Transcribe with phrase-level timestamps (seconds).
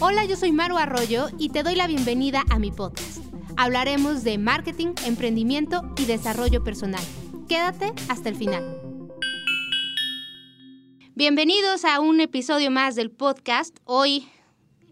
[0.00, 3.18] Hola, yo soy Maru Arroyo y te doy la bienvenida a mi podcast.
[3.56, 7.02] Hablaremos de marketing, emprendimiento y desarrollo personal.
[7.48, 8.80] Quédate hasta el final.
[11.14, 13.78] Bienvenidos a un episodio más del podcast.
[13.84, 14.28] Hoy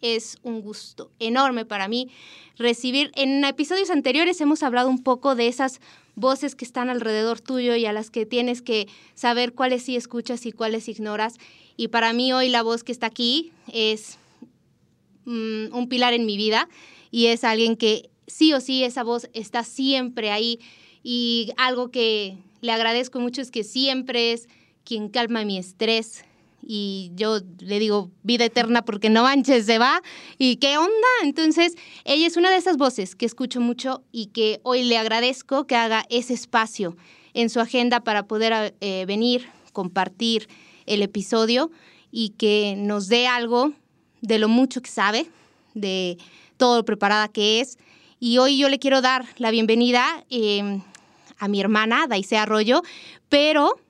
[0.02, 2.10] es un gusto enorme para mí
[2.56, 3.10] recibir.
[3.14, 5.80] En episodios anteriores hemos hablado un poco de esas
[6.14, 10.46] voces que están alrededor tuyo y a las que tienes que saber cuáles sí escuchas
[10.46, 11.38] y cuáles ignoras.
[11.76, 14.18] Y para mí hoy la voz que está aquí es
[15.24, 16.68] mm, un pilar en mi vida
[17.10, 20.58] y es alguien que sí o sí esa voz está siempre ahí
[21.02, 24.48] y algo que le agradezco mucho es que siempre es
[24.84, 26.24] quien calma mi estrés.
[26.64, 30.00] Y yo le digo vida eterna porque no manches, se va.
[30.38, 31.08] ¿Y qué onda?
[31.24, 31.74] Entonces,
[32.04, 35.74] ella es una de esas voces que escucho mucho y que hoy le agradezco que
[35.74, 36.96] haga ese espacio
[37.34, 40.48] en su agenda para poder eh, venir, compartir
[40.86, 41.70] el episodio
[42.10, 43.72] y que nos dé algo
[44.20, 45.26] de lo mucho que sabe,
[45.74, 46.18] de
[46.56, 47.78] todo lo preparada que es.
[48.20, 50.82] Y hoy yo le quiero dar la bienvenida em,
[51.38, 52.82] a mi hermana, Daisy Arroyo,
[53.28, 53.80] pero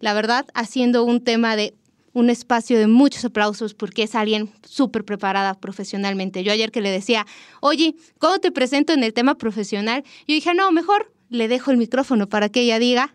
[0.00, 1.74] la verdad, haciendo un tema de
[2.12, 6.42] un espacio de muchos aplausos porque es alguien súper preparada profesionalmente.
[6.42, 7.26] Yo ayer que le decía,
[7.60, 10.02] oye, ¿cómo te presento en el tema profesional?
[10.26, 13.12] Yo dije, no, mejor le dejo el micrófono para que ella diga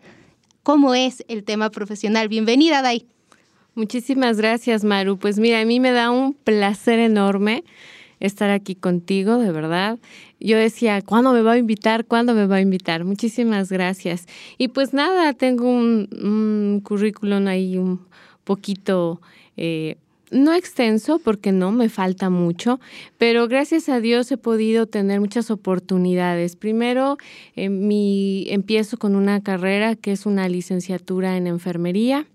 [0.62, 2.28] cómo es el tema profesional.
[2.28, 3.06] Bienvenida, Dai.
[3.74, 5.18] Muchísimas gracias, Maru.
[5.18, 7.64] Pues mira, a mí me da un placer enorme
[8.20, 9.98] estar aquí contigo, de verdad.
[10.38, 12.04] Yo decía, ¿cuándo me va a invitar?
[12.04, 13.04] ¿Cuándo me va a invitar?
[13.04, 14.26] Muchísimas gracias.
[14.58, 18.06] Y pues nada, tengo un, currículum ahí un
[18.44, 19.20] poquito...
[19.56, 19.96] Eh,
[20.32, 22.80] no extenso porque no me falta mucho,
[23.18, 26.56] pero gracias a Dios he podido tener muchas oportunidades.
[26.56, 27.18] Primero,
[27.54, 32.26] eh, empiezo con una carrera que es una licenciatura en enfermería.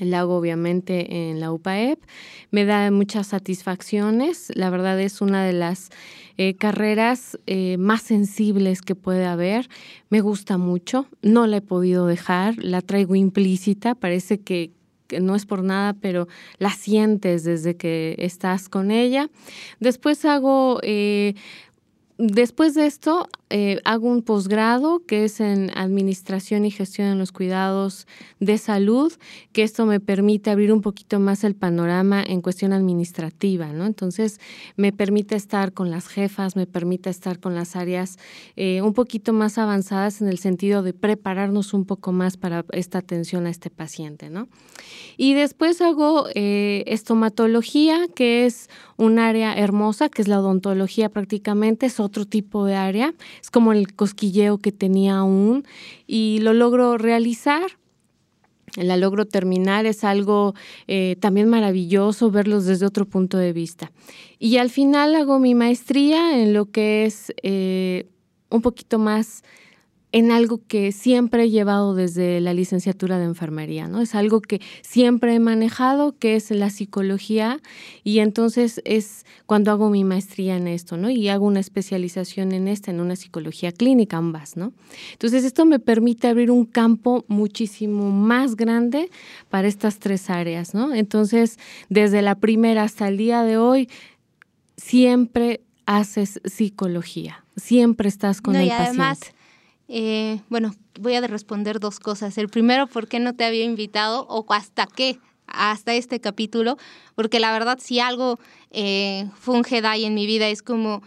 [0.00, 1.98] La hago obviamente en la UPAEP.
[2.50, 4.50] Me da muchas satisfacciones.
[4.54, 5.90] La verdad es una de las
[6.38, 9.68] eh, carreras eh, más sensibles que puede haber.
[10.08, 11.06] Me gusta mucho.
[11.20, 12.56] No la he podido dejar.
[12.56, 13.94] La traigo implícita.
[13.94, 14.70] Parece que,
[15.20, 16.28] no es por nada, pero
[16.58, 19.28] la sientes desde que estás con ella.
[19.80, 21.34] Después hago eh,
[22.24, 27.32] Después de esto, eh, hago un posgrado que es en Administración y Gestión en los
[27.32, 28.06] Cuidados
[28.38, 29.12] de Salud,
[29.50, 33.86] que esto me permite abrir un poquito más el panorama en cuestión administrativa, ¿no?
[33.86, 34.38] Entonces,
[34.76, 38.20] me permite estar con las jefas, me permite estar con las áreas
[38.54, 42.98] eh, un poquito más avanzadas en el sentido de prepararnos un poco más para esta
[42.98, 44.46] atención a este paciente, ¿no?
[45.16, 51.86] Y después hago eh, estomatología, que es un área hermosa, que es la odontología prácticamente,
[51.86, 55.64] es otro tipo de área, es como el cosquilleo que tenía aún
[56.06, 57.62] y lo logro realizar.
[58.76, 60.54] La logro terminar, es algo
[60.86, 63.92] eh, también maravilloso verlos desde otro punto de vista.
[64.38, 68.06] Y al final hago mi maestría en lo que es eh,
[68.50, 69.42] un poquito más
[70.12, 74.02] en algo que siempre he llevado desde la licenciatura de enfermería, ¿no?
[74.02, 77.60] Es algo que siempre he manejado, que es la psicología,
[78.04, 81.08] y entonces es cuando hago mi maestría en esto, ¿no?
[81.08, 84.74] Y hago una especialización en esta, en una psicología clínica, ambas, ¿no?
[85.12, 89.08] Entonces esto me permite abrir un campo muchísimo más grande
[89.48, 90.94] para estas tres áreas, ¿no?
[90.94, 91.58] Entonces,
[91.88, 93.88] desde la primera hasta el día de hoy,
[94.76, 99.41] siempre haces psicología, siempre estás con el paciente
[99.94, 102.38] eh, bueno, voy a responder dos cosas.
[102.38, 105.18] El primero, ¿por qué no te había invitado o hasta qué?
[105.46, 106.78] hasta este capítulo,
[107.14, 108.38] porque la verdad si algo
[108.70, 111.02] eh, fue un Jedi en mi vida es como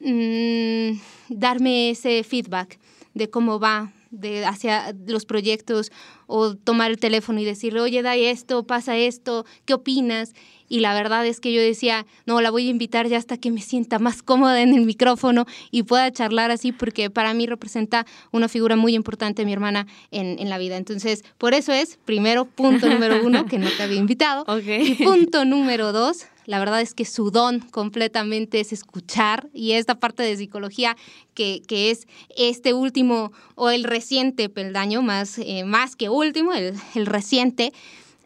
[0.00, 0.92] mm,
[1.28, 2.78] darme ese feedback
[3.12, 5.92] de cómo va de hacia los proyectos
[6.26, 10.32] o tomar el teléfono y decirle, oye, da esto, pasa esto, ¿qué opinas?
[10.68, 13.50] y la verdad es que yo decía, no, la voy a invitar ya hasta que
[13.50, 18.06] me sienta más cómoda en el micrófono y pueda charlar así, porque para mí representa
[18.32, 20.76] una figura muy importante, mi hermana, en, en la vida.
[20.76, 24.44] Entonces, por eso es, primero, punto número uno, que no te había invitado.
[24.86, 29.96] Y punto número dos, la verdad es que su don completamente es escuchar y esta
[29.96, 30.96] parte de psicología
[31.34, 32.06] que, que es
[32.36, 37.72] este último o el reciente peldaño, más, eh, más que último, el, el reciente,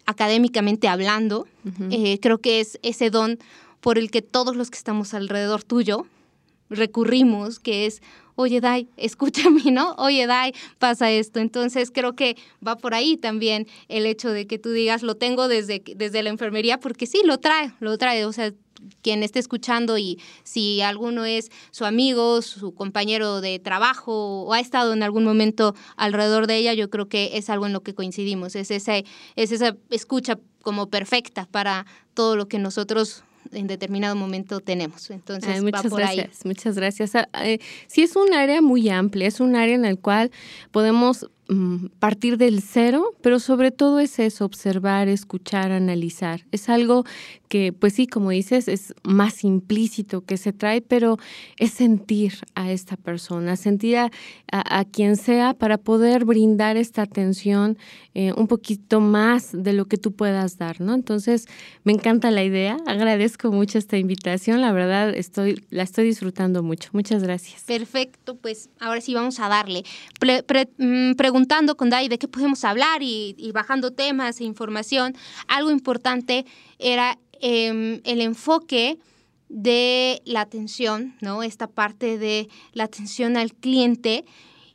[0.06, 1.46] académicamente hablando,
[1.90, 3.38] eh, creo que es ese don
[3.81, 6.06] por el que todos los que estamos alrededor tuyo
[6.69, 8.02] recurrimos, que es,
[8.40, 9.94] oye, Dai, escúchame, ¿no?
[9.98, 11.40] Oye, Dai, pasa esto.
[11.40, 15.48] Entonces creo que va por ahí también el hecho de que tú digas, lo tengo
[15.48, 18.25] desde, desde la enfermería, porque sí, lo trae, lo trae.
[18.25, 18.52] O sea,
[19.02, 24.60] quien esté escuchando y si alguno es su amigo, su compañero de trabajo o ha
[24.60, 27.94] estado en algún momento alrededor de ella, yo creo que es algo en lo que
[27.94, 29.04] coincidimos, es, ese,
[29.37, 35.10] es esa escucha como perfecta para todo lo que nosotros en determinado momento tenemos.
[35.10, 37.14] Entonces, muchas va por gracias, muchas gracias.
[37.14, 40.31] Ah, eh, sí es un área muy amplia, es un área en el cual
[40.70, 46.44] podemos mm, partir del cero, pero sobre todo es eso, observar, escuchar, analizar.
[46.52, 47.04] Es algo
[47.50, 51.19] que, pues sí, como dices, es más implícito que se trae, pero
[51.58, 54.11] es sentir a esta persona, sentir a,
[54.93, 57.76] quien sea para poder brindar esta atención
[58.14, 60.94] eh, un poquito más de lo que tú puedas dar, ¿no?
[60.94, 61.47] Entonces,
[61.82, 66.91] me encanta la idea, agradezco mucho esta invitación, la verdad estoy, la estoy disfrutando mucho.
[66.93, 67.64] Muchas gracias.
[67.64, 69.82] Perfecto, pues ahora sí vamos a darle.
[70.79, 75.17] Mm, preguntando con Dai de qué podemos hablar y, y bajando temas e información,
[75.49, 76.47] algo importante
[76.79, 78.98] era Em, el enfoque
[79.48, 81.42] de la atención, ¿no?
[81.42, 84.26] Esta parte de la atención al cliente,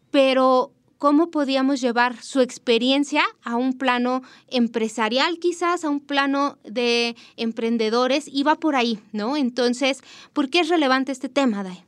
[0.10, 7.16] pero cómo podíamos llevar su experiencia a un plano empresarial, quizás a un plano de
[7.38, 9.38] emprendedores, y va por ahí, ¿no?
[9.38, 10.02] Entonces,
[10.34, 11.84] ¿por qué es relevante este tema, Day?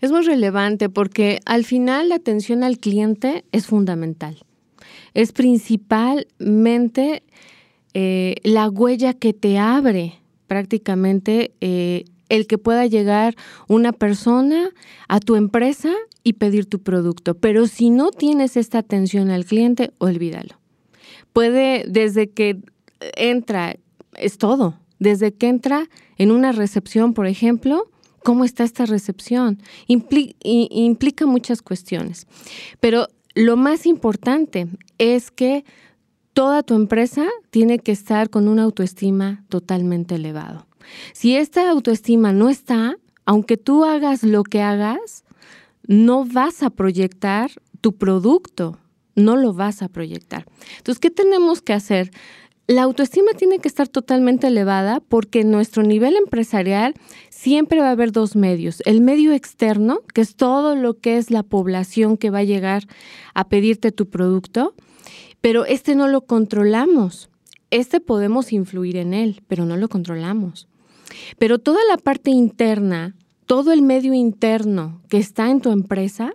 [0.00, 4.38] Es muy relevante porque al final la atención al cliente es fundamental.
[5.14, 7.24] Es principalmente
[7.94, 13.36] eh, la huella que te abre prácticamente eh, el que pueda llegar
[13.68, 14.70] una persona
[15.08, 15.92] a tu empresa
[16.24, 17.34] y pedir tu producto.
[17.34, 20.58] Pero si no tienes esta atención al cliente, olvídalo.
[21.32, 22.58] Puede, desde que
[23.16, 23.76] entra,
[24.16, 24.78] es todo.
[24.98, 27.90] Desde que entra en una recepción, por ejemplo,
[28.22, 29.58] ¿cómo está esta recepción?
[29.86, 32.26] implica muchas cuestiones.
[32.80, 34.68] Pero lo más importante
[34.98, 35.64] es que
[36.32, 40.66] toda tu empresa tiene que estar con una autoestima totalmente elevado.
[41.12, 45.24] Si esta autoestima no está, aunque tú hagas lo que hagas,
[45.86, 47.50] no vas a proyectar
[47.80, 48.78] tu producto,
[49.14, 50.46] no lo vas a proyectar.
[50.78, 52.10] Entonces, ¿qué tenemos que hacer?
[52.68, 56.94] La autoestima tiene que estar totalmente elevada porque en nuestro nivel empresarial
[57.28, 58.82] siempre va a haber dos medios.
[58.86, 62.84] El medio externo, que es todo lo que es la población que va a llegar
[63.34, 64.74] a pedirte tu producto,
[65.42, 67.28] pero este no lo controlamos.
[67.70, 70.68] Este podemos influir en él, pero no lo controlamos.
[71.38, 76.32] Pero toda la parte interna, todo el medio interno que está en tu empresa,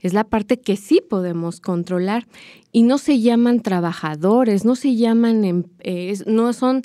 [0.00, 2.26] es la parte que sí podemos controlar.
[2.72, 6.82] Y no se llaman trabajadores, no se llaman, em, eh, no son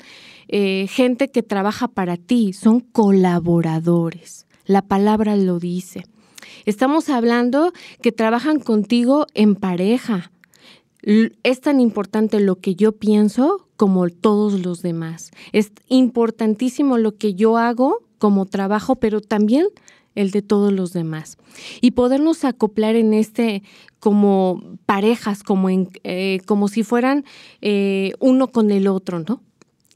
[0.48, 4.46] eh, gente que trabaja para ti, son colaboradores.
[4.66, 6.04] La palabra lo dice.
[6.66, 10.30] Estamos hablando que trabajan contigo en pareja,
[11.42, 15.30] es tan importante lo que yo pienso como todos los demás.
[15.52, 19.66] Es importantísimo lo que yo hago como trabajo, pero también
[20.14, 21.36] el de todos los demás.
[21.80, 23.62] Y podernos acoplar en este
[23.98, 27.24] como parejas, como, en, eh, como si fueran
[27.60, 29.42] eh, uno con el otro, ¿no?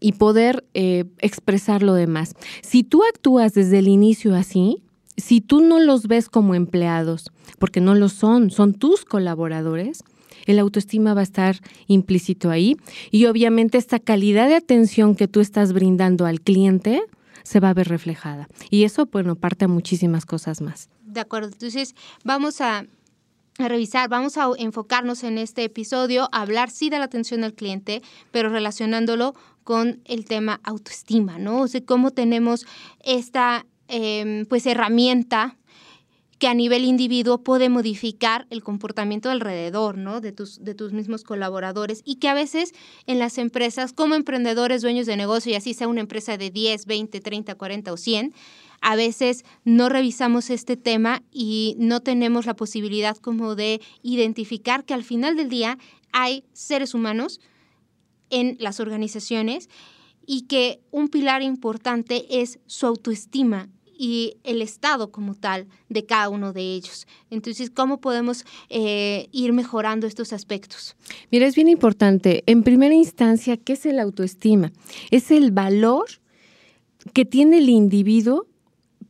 [0.01, 2.35] Y poder eh, expresar lo demás.
[2.63, 4.83] Si tú actúas desde el inicio así,
[5.17, 10.05] si tú no los ves como empleados, porque no lo son, son tus colaboradores,
[10.47, 12.77] el autoestima va a estar implícito ahí
[13.11, 17.03] y obviamente esta calidad de atención que tú estás brindando al cliente
[17.43, 18.49] se va a ver reflejada.
[18.69, 20.91] Y eso, bueno, parte a muchísimas cosas más.
[21.07, 22.85] De acuerdo, entonces vamos a
[23.59, 28.03] revisar, vamos a enfocarnos en este episodio, a hablar sí de la atención al cliente,
[28.31, 29.35] pero relacionándolo
[29.65, 31.63] con el tema autoestima, ¿no?
[31.63, 32.67] O sea, cómo tenemos
[33.03, 35.57] esta em, pues herramienta
[36.39, 40.21] que a nivel individuo puede modificar el comportamiento alrededor, ¿no?
[40.21, 42.75] De tus, de tus mismos colaboradores y que a veces
[43.07, 46.87] en las empresas, como emprendedores, dueños de negocio, y así sea una empresa de 10,
[46.87, 48.35] 20, 30, 40 o 100,
[48.81, 54.95] a veces no revisamos este tema y no tenemos la posibilidad como de identificar que
[54.95, 55.79] al final del día
[56.13, 57.41] hay seres humanos
[58.31, 59.69] en las organizaciones
[60.27, 66.29] y que un pilar importante es su autoestima y el estado como tal de cada
[66.29, 67.07] uno de ellos.
[67.31, 70.97] Entonces, ¿cómo podemos eh, ir mejorando estos aspectos?
[71.31, 72.45] Mira, es bien importante.
[72.47, 74.73] En primera instancia, ¿qué es el autoestima?
[75.11, 76.07] Es el valor
[77.13, 78.47] que tiene el individuo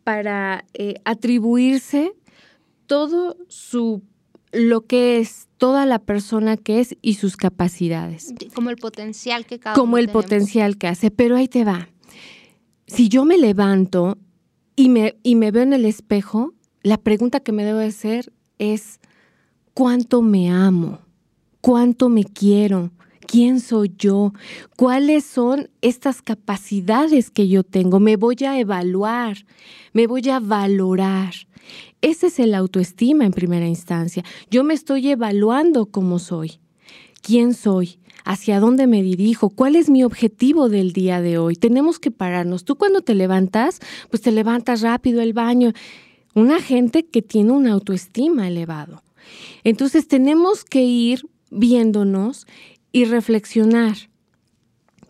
[0.05, 2.15] para eh, atribuirse
[2.87, 4.03] todo su
[4.51, 8.33] lo que es toda la persona que es y sus capacidades.
[8.55, 11.91] Como el potencial que cada Como el potencial que hace, pero ahí te va.
[12.87, 14.17] Si yo me levanto
[14.79, 16.55] y me, y me veo en el espejo,
[16.85, 19.01] la pregunta que me debo hacer es,
[19.75, 21.01] ¿cuánto me amo?
[21.61, 22.93] ¿Cuánto me quiero?
[23.27, 24.33] ¿Quién soy yo?
[24.77, 27.99] ¿Cuáles son estas capacidades que yo tengo?
[27.99, 29.39] Me voy a evaluar,
[29.93, 31.35] me voy a valorar.
[32.01, 34.25] Ese es el autoestima en primera instancia.
[34.49, 36.61] Yo me estoy evaluando cómo soy.
[37.21, 37.99] ¿Quién soy?
[38.29, 39.49] ¿Hacia dónde me dirijo?
[39.49, 41.57] ¿Cuál es mi objetivo del día de hoy?
[41.57, 42.63] Tenemos que pararnos.
[42.63, 43.81] Tú cuando te levantas,
[44.11, 45.73] pues te levantas rápido el baño.
[46.35, 49.03] Una gente que tiene una autoestima elevado.
[49.65, 52.47] Entonces tenemos que ir viéndonos
[52.93, 53.97] y reflexionar.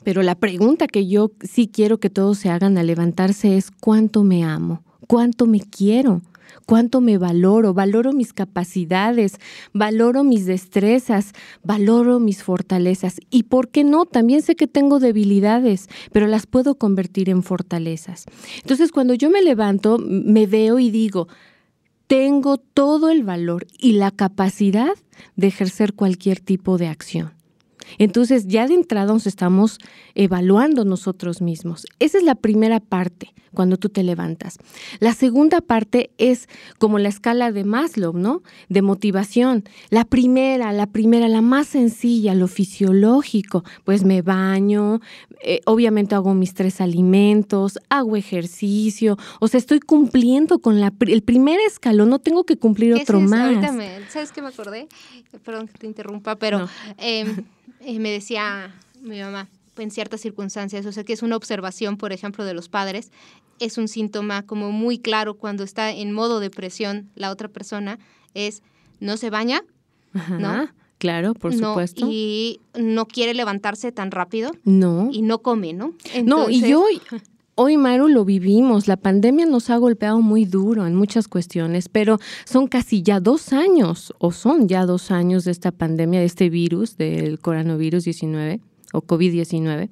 [0.04, 4.22] Pero la pregunta que yo sí quiero que todos se hagan al levantarse es ¿cuánto
[4.22, 4.84] me amo?
[5.08, 6.22] ¿Cuánto me quiero?
[6.66, 9.38] Cuánto me valoro, valoro mis capacidades,
[9.72, 13.20] valoro mis destrezas, valoro mis fortalezas.
[13.30, 18.26] Y por qué no, también sé que tengo debilidades, pero las puedo convertir en fortalezas.
[18.62, 21.28] Entonces, cuando yo me levanto, me veo y digo,
[22.06, 24.94] tengo todo el valor y la capacidad
[25.36, 27.37] de ejercer cualquier tipo de acción.
[27.98, 29.78] Entonces ya de entrada nos estamos
[30.14, 31.86] evaluando nosotros mismos.
[31.98, 34.58] Esa es la primera parte cuando tú te levantas.
[35.00, 38.42] La segunda parte es como la escala de Maslow, ¿no?
[38.68, 39.64] De motivación.
[39.90, 45.00] La primera, la primera, la más sencilla, lo fisiológico, pues me baño,
[45.42, 51.22] eh, obviamente hago mis tres alimentos, hago ejercicio, o sea, estoy cumpliendo con la, el
[51.22, 53.54] primer escalón, no tengo que cumplir otro más.
[54.08, 54.88] ¿Sabes qué me acordé?
[55.44, 56.68] Perdón que te interrumpa, pero...
[56.98, 57.44] Em, eh,
[57.80, 62.44] me decía mi mamá, en ciertas circunstancias, o sea que es una observación, por ejemplo,
[62.44, 63.10] de los padres,
[63.60, 67.98] es un síntoma como muy claro cuando está en modo depresión la otra persona,
[68.34, 68.62] es
[69.00, 69.62] no se baña,
[70.38, 70.68] ¿no?
[70.98, 72.08] Claro, por supuesto.
[72.10, 74.50] Y no quiere levantarse tan rápido.
[74.64, 75.08] No.
[75.12, 75.94] Y no come, ¿no?
[76.24, 76.84] No, y yo
[77.60, 78.86] Hoy, Maru, lo vivimos.
[78.86, 83.52] La pandemia nos ha golpeado muy duro en muchas cuestiones, pero son casi ya dos
[83.52, 88.60] años, o son ya dos años de esta pandemia, de este virus, del coronavirus 19
[88.92, 89.90] o COVID-19,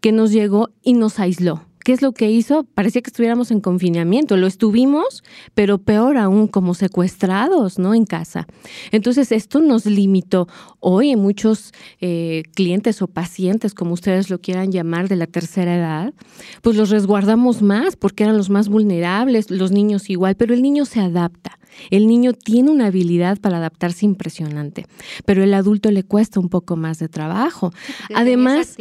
[0.00, 1.60] que nos llegó y nos aisló.
[1.84, 2.64] ¿Qué es lo que hizo?
[2.74, 4.36] Parecía que estuviéramos en confinamiento.
[4.36, 5.22] Lo estuvimos,
[5.54, 7.94] pero peor aún, como secuestrados, ¿no?
[7.94, 8.46] En casa.
[8.90, 10.48] Entonces, esto nos limitó.
[10.80, 16.14] Hoy, muchos eh, clientes o pacientes, como ustedes lo quieran llamar, de la tercera edad,
[16.60, 20.84] pues los resguardamos más porque eran los más vulnerables, los niños igual, pero el niño
[20.84, 21.58] se adapta.
[21.90, 24.84] El niño tiene una habilidad para adaptarse impresionante,
[25.24, 27.72] pero el adulto le cuesta un poco más de trabajo.
[28.14, 28.76] Además,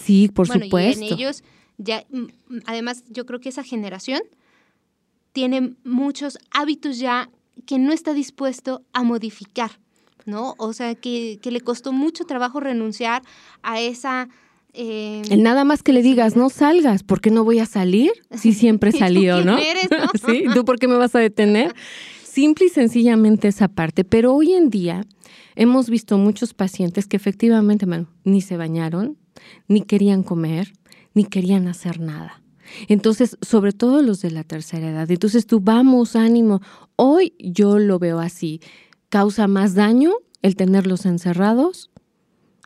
[0.00, 1.04] sí, por supuesto.
[1.04, 1.42] Y en ellos
[1.78, 4.20] ya, mm, mm, además, yo creo que esa generación
[5.32, 7.28] tiene muchos hábitos ya
[7.66, 9.72] que no está dispuesto a modificar,
[10.24, 10.54] ¿no?
[10.58, 13.22] O sea, que, le costó mucho trabajo renunciar
[13.62, 14.28] a esa...
[14.72, 18.12] Eh, nada más que le digas, no salgas, porque no voy a salir?
[18.34, 19.58] Si siempre salió, ¿no?
[20.26, 20.44] ¿Sí?
[20.54, 21.74] ¿Tú por qué me vas a detener?
[22.22, 24.04] Simple y sencillamente esa parte.
[24.04, 25.06] Pero hoy en día
[25.54, 27.86] hemos visto muchos pacientes que efectivamente
[28.24, 29.16] ni se bañaron,
[29.68, 30.72] ni querían comer,
[31.16, 32.42] ni querían hacer nada.
[32.88, 35.10] Entonces, sobre todo los de la tercera edad.
[35.10, 36.60] Entonces tú, vamos, ánimo.
[36.94, 38.60] Hoy yo lo veo así.
[39.08, 41.90] Causa más daño el tenerlos encerrados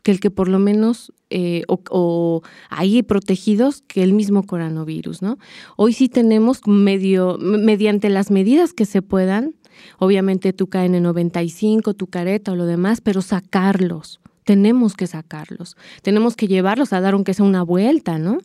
[0.03, 5.37] que el que por lo menos, eh, o, ahí protegidos, que el mismo coronavirus, ¿no?
[5.77, 9.53] Hoy sí tenemos medio, mediante las medidas que se puedan,
[9.99, 14.19] obviamente tu KN95, tu careta o lo demás, pero sacarlos,
[14.51, 18.39] tenemos que sacarlos, tenemos que llevarlos a dar aunque sea una vuelta, ¿no?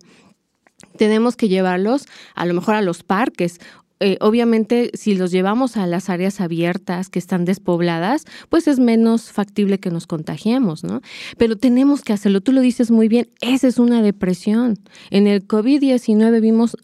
[0.96, 3.58] Tenemos que llevarlos a lo mejor a los parques
[3.98, 9.32] eh, obviamente si los llevamos a las áreas abiertas que están despobladas, pues es menos
[9.32, 11.00] factible que nos contagiemos, ¿no?
[11.38, 12.40] Pero tenemos que hacerlo.
[12.40, 14.78] Tú lo dices muy bien, esa es una depresión.
[15.10, 16.76] En el COVID-19 vimos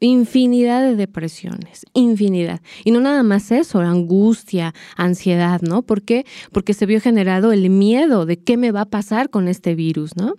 [0.00, 2.60] infinidad de depresiones, infinidad.
[2.84, 5.82] Y no nada más eso, angustia, ansiedad, ¿no?
[5.82, 6.24] ¿Por qué?
[6.52, 10.16] Porque se vio generado el miedo de qué me va a pasar con este virus,
[10.16, 10.34] ¿no?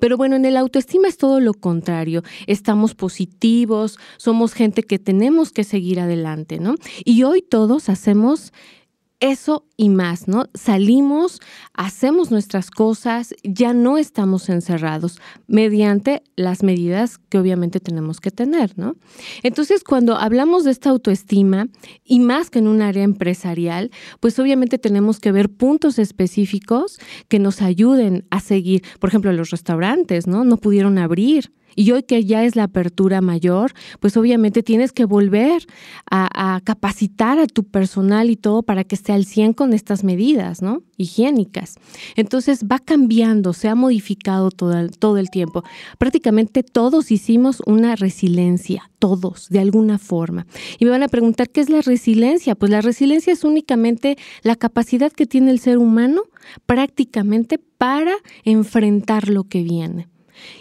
[0.00, 2.22] Pero bueno, en el autoestima es todo lo contrario.
[2.46, 6.74] Estamos positivos, somos gente que tenemos que seguir adelante, ¿no?
[7.04, 8.52] Y hoy todos hacemos
[9.20, 10.46] eso y más, ¿no?
[10.54, 11.40] Salimos,
[11.72, 18.78] hacemos nuestras cosas, ya no estamos encerrados mediante las medidas que obviamente tenemos que tener,
[18.78, 18.96] ¿no?
[19.42, 21.68] Entonces, cuando hablamos de esta autoestima
[22.04, 27.38] y más que en un área empresarial, pues obviamente tenemos que ver puntos específicos que
[27.38, 28.82] nos ayuden a seguir.
[29.00, 30.44] Por ejemplo, los restaurantes, ¿no?
[30.44, 35.04] No pudieron abrir Y hoy que ya es la apertura mayor, pues obviamente tienes que
[35.04, 35.66] volver
[36.10, 40.62] a, capacitar a tu personal y todo para que esté al 100 con estas medidas,
[40.62, 40.82] ¿no?
[40.96, 41.76] Higiénicas.
[42.16, 45.62] Entonces va cambiando, se ha modificado todo, todo el tiempo.
[45.98, 50.46] Prácticamente todos hicimos una resiliencia, todos, de alguna forma.
[50.78, 52.54] Y me van a preguntar, ¿qué es la resiliencia?
[52.54, 56.22] Pues la resiliencia es únicamente la capacidad que tiene el ser humano
[56.64, 58.14] prácticamente para
[58.44, 60.08] enfrentar lo que viene.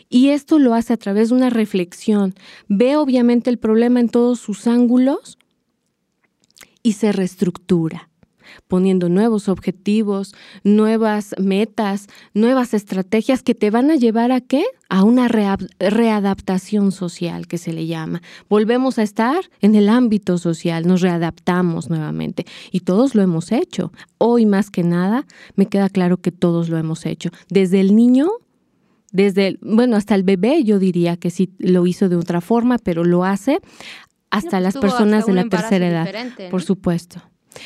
[0.10, 2.36] Y esto lo hace a través de una reflexión.
[2.68, 5.38] Ve obviamente el problema en todos sus ángulos
[6.84, 8.10] y se reestructura
[8.68, 14.64] poniendo nuevos objetivos, nuevas metas, nuevas estrategias que te van a llevar a qué?
[14.90, 18.22] A una readaptación social que se le llama.
[18.50, 23.92] Volvemos a estar en el ámbito social, nos readaptamos nuevamente y todos lo hemos hecho.
[24.18, 27.30] Hoy más que nada me queda claro que todos lo hemos hecho.
[27.50, 28.30] Desde el niño
[29.16, 32.78] desde, el, bueno, hasta el bebé yo diría que sí lo hizo de otra forma,
[32.78, 33.60] pero lo hace
[34.30, 36.10] hasta las personas de la tercera edad,
[36.52, 37.22] por supuesto.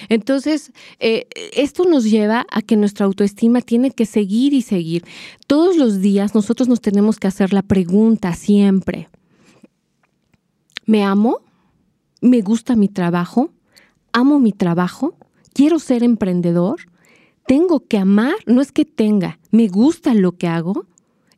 [0.07, 5.03] Entonces, eh, esto nos lleva a que nuestra autoestima tiene que seguir y seguir.
[5.47, 9.09] Todos los días nosotros nos tenemos que hacer la pregunta siempre,
[10.85, 11.39] ¿me amo?
[12.21, 13.49] ¿Me gusta mi trabajo?
[14.13, 15.15] ¿Amo mi trabajo?
[15.53, 16.81] ¿Quiero ser emprendedor?
[17.47, 18.35] ¿Tengo que amar?
[18.45, 20.85] No es que tenga, ¿me gusta lo que hago?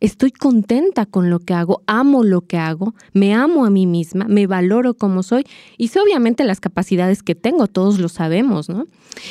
[0.02, 4.26] Estoy contenta con lo que hago, amo lo que hago, me amo a mí misma,
[4.26, 5.46] me valoro como soy
[5.78, 8.88] y sé obviamente las capacidades que tengo, todos lo sabemos, ¿no?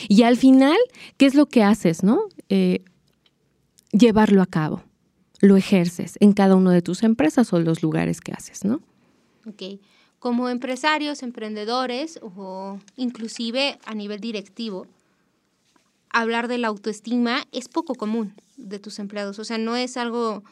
[0.09, 0.77] Y al final,
[1.19, 2.23] ¿qué es lo que haces, no?
[2.49, 2.85] Eh,
[3.93, 4.83] llevarlo a cabo,
[5.41, 8.81] lo ejerces en cada una de tus empresas o los lugares que haces, ¿no?
[9.47, 9.81] Ok.
[10.21, 14.87] Como empresarios, emprendedores o inclusive a nivel directivo,
[16.11, 19.39] hablar de la autoestima es poco común de tus empleados.
[19.39, 20.45] O sea, no es algo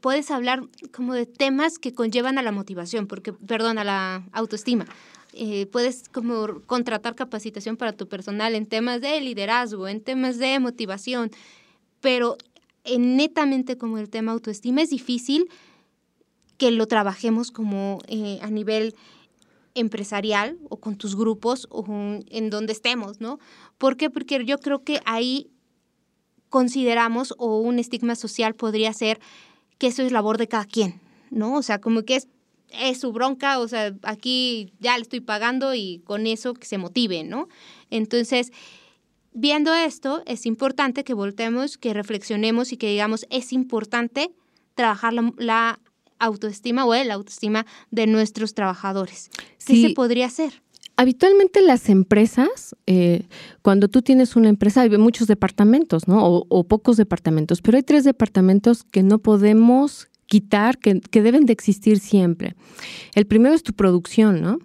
[0.00, 4.86] puedes hablar como de temas que conllevan a la motivación, porque, perdón, a la autoestima.
[5.32, 10.58] Eh, puedes como contratar capacitación para tu personal en temas de liderazgo, en temas de
[10.60, 11.30] motivación,
[12.00, 12.38] pero
[12.84, 15.50] en netamente como el tema autoestima es difícil
[16.56, 18.94] que lo trabajemos como eh, a nivel
[19.74, 21.84] empresarial o con tus grupos o
[22.30, 23.38] en donde estemos, ¿no?
[23.76, 24.08] ¿Por qué?
[24.08, 25.50] Porque yo creo que ahí
[26.48, 29.20] consideramos o un estigma social podría ser
[29.78, 31.54] que eso es labor de cada quien, ¿no?
[31.54, 32.28] O sea, como que es,
[32.70, 36.78] es su bronca, o sea, aquí ya le estoy pagando y con eso que se
[36.78, 37.48] motive, ¿no?
[37.90, 38.52] Entonces,
[39.32, 44.32] viendo esto, es importante que voltemos, que reflexionemos y que digamos, es importante
[44.74, 45.80] trabajar la,
[46.18, 49.28] autoestima o el autoestima de nuestros trabajadores.
[49.66, 50.62] ¿Qué se podría hacer?
[50.96, 53.24] Habitualmente las empresas, eh,
[53.62, 56.24] cuando tú tienes una empresa, hay muchos departamentos, ¿no?
[56.26, 61.52] O, pocos departamentos, pero hay tres departamentos que no podemos quitar, que, que, deben de
[61.52, 62.56] existir siempre.
[63.14, 64.58] El primero es tu producción, ¿no?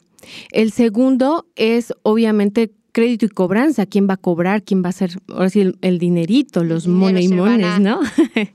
[0.51, 5.11] El segundo es obviamente crédito y cobranza, quién va a cobrar, quién va a hacer,
[5.29, 7.99] ahora sí, el, dinerito, los money mones, ¿no?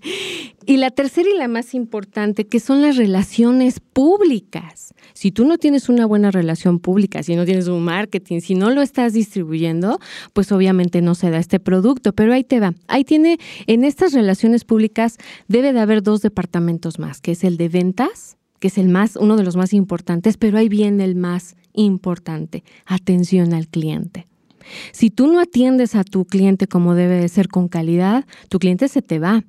[0.66, 4.94] y la tercera y la más importante, que son las relaciones públicas.
[5.14, 8.70] Si tú no tienes una buena relación pública, si no tienes un marketing, si no
[8.70, 9.98] lo estás distribuyendo,
[10.32, 12.74] pues obviamente no se da este producto, pero ahí te va.
[12.88, 15.16] Ahí tiene, en estas relaciones públicas
[15.48, 19.16] debe de haber dos departamentos más, que es el de ventas, que es el más,
[19.16, 24.26] uno de los más importantes, pero ahí viene el más importante, atención al cliente.
[24.92, 28.88] Si tú no atiendes a tu cliente como debe de ser con calidad, tu cliente
[28.88, 29.44] se te va.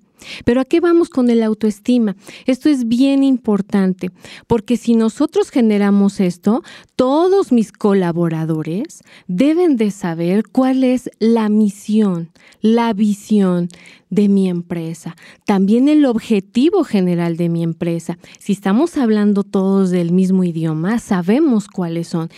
[0.46, 2.16] Pero ¿a qué vamos con el autoestima?
[2.46, 4.12] Esto es bien importante,
[4.48, 6.64] porque si nosotros generamos esto,
[6.96, 13.70] todos mis colaboradores deben de saber cuál es la misión, la visión
[14.10, 18.18] de mi empresa, también el objetivo general de mi empresa.
[18.40, 22.30] Si estamos hablando todos del mismo idioma, sabemos cuáles son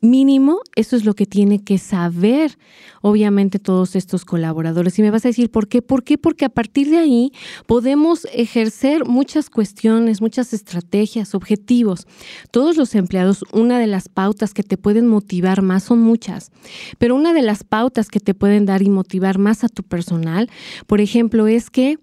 [0.00, 2.58] mínimo, eso es lo que tiene que saber,
[3.02, 4.98] obviamente, todos estos colaboradores.
[4.98, 5.82] Y me vas a decir, ¿por qué?
[5.82, 6.18] ¿Por qué?
[6.18, 7.32] Porque a partir de ahí
[7.66, 12.06] podemos ejercer muchas cuestiones, muchas estrategias, objetivos.
[12.50, 16.50] Todos los empleados, una de las pautas que te pueden motivar más son muchas,
[16.98, 20.50] pero una de las pautas que te pueden dar y motivar más a tu personal,
[20.86, 21.98] por ejemplo, es que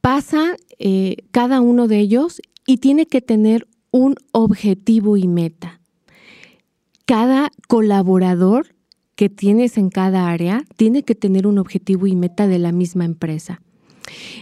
[0.00, 5.81] pasa eh, cada uno de ellos y tiene que tener un objetivo y meta
[7.04, 8.74] cada colaborador
[9.14, 13.04] que tienes en cada área tiene que tener un objetivo y meta de la misma
[13.04, 13.60] empresa.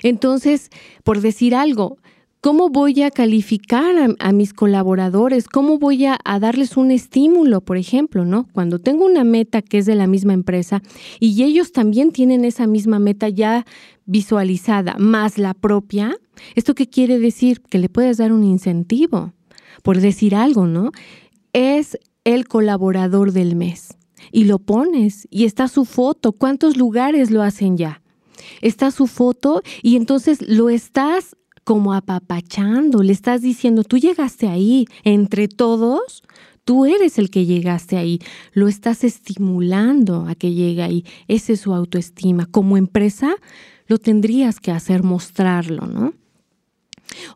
[0.03, 0.71] Entonces,
[1.05, 1.99] por decir algo,
[2.43, 5.47] ¿Cómo voy a calificar a, mis colaboradores?
[5.47, 8.49] ¿Cómo voy a, a, darles un estímulo, por ejemplo, ¿no?
[8.55, 10.81] Cuando tengo una meta que es de la misma empresa
[11.19, 13.67] y ellos también tienen esa misma meta ya
[14.07, 16.17] visualizada, más la propia,
[16.55, 17.61] ¿esto qué quiere decir?
[17.61, 19.35] Que le puedes dar un incentivo,
[19.83, 20.93] por decir algo, ¿no?
[21.53, 23.97] Es el colaborador del mes
[24.33, 26.33] y lo pones y está su foto.
[26.33, 28.03] ¿Cuántos lugares lo hacen ya?
[28.61, 34.87] Está su foto y entonces lo estás como apapachando, le estás diciendo, tú llegaste ahí,
[35.05, 36.23] entre todos,
[36.65, 38.19] tú eres el que llegaste ahí,
[38.53, 42.47] lo estás estimulando a que llegue ahí, esa es su autoestima.
[42.47, 43.37] Como empresa,
[43.87, 46.15] lo tendrías que hacer mostrarlo, ¿no?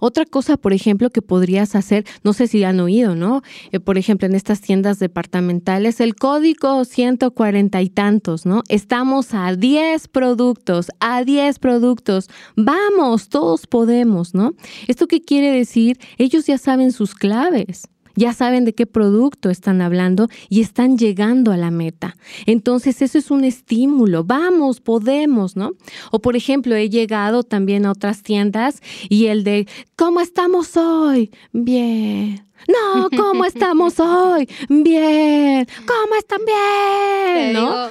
[0.00, 3.42] Otra cosa, por ejemplo, que podrías hacer, no sé si han oído, ¿no?
[3.72, 8.62] Eh, por ejemplo, en estas tiendas departamentales, el código 140 y tantos, ¿no?
[8.68, 12.28] Estamos a 10 productos, a 10 productos.
[12.56, 14.54] Vamos, todos podemos, ¿no?
[14.88, 15.98] ¿Esto qué quiere decir?
[16.18, 21.52] Ellos ya saben sus claves ya saben de qué producto están hablando y están llegando
[21.52, 22.16] a la meta.
[22.46, 24.24] Entonces, eso es un estímulo.
[24.24, 25.72] Vamos, podemos, ¿no?
[26.10, 31.30] O, por ejemplo, he llegado también a otras tiendas y el de, ¿cómo estamos hoy?
[31.52, 32.46] Bien.
[32.68, 34.48] No, ¿cómo estamos hoy?
[34.68, 35.66] Bien.
[35.86, 37.52] ¿Cómo están bien?
[37.52, 37.86] ¿No?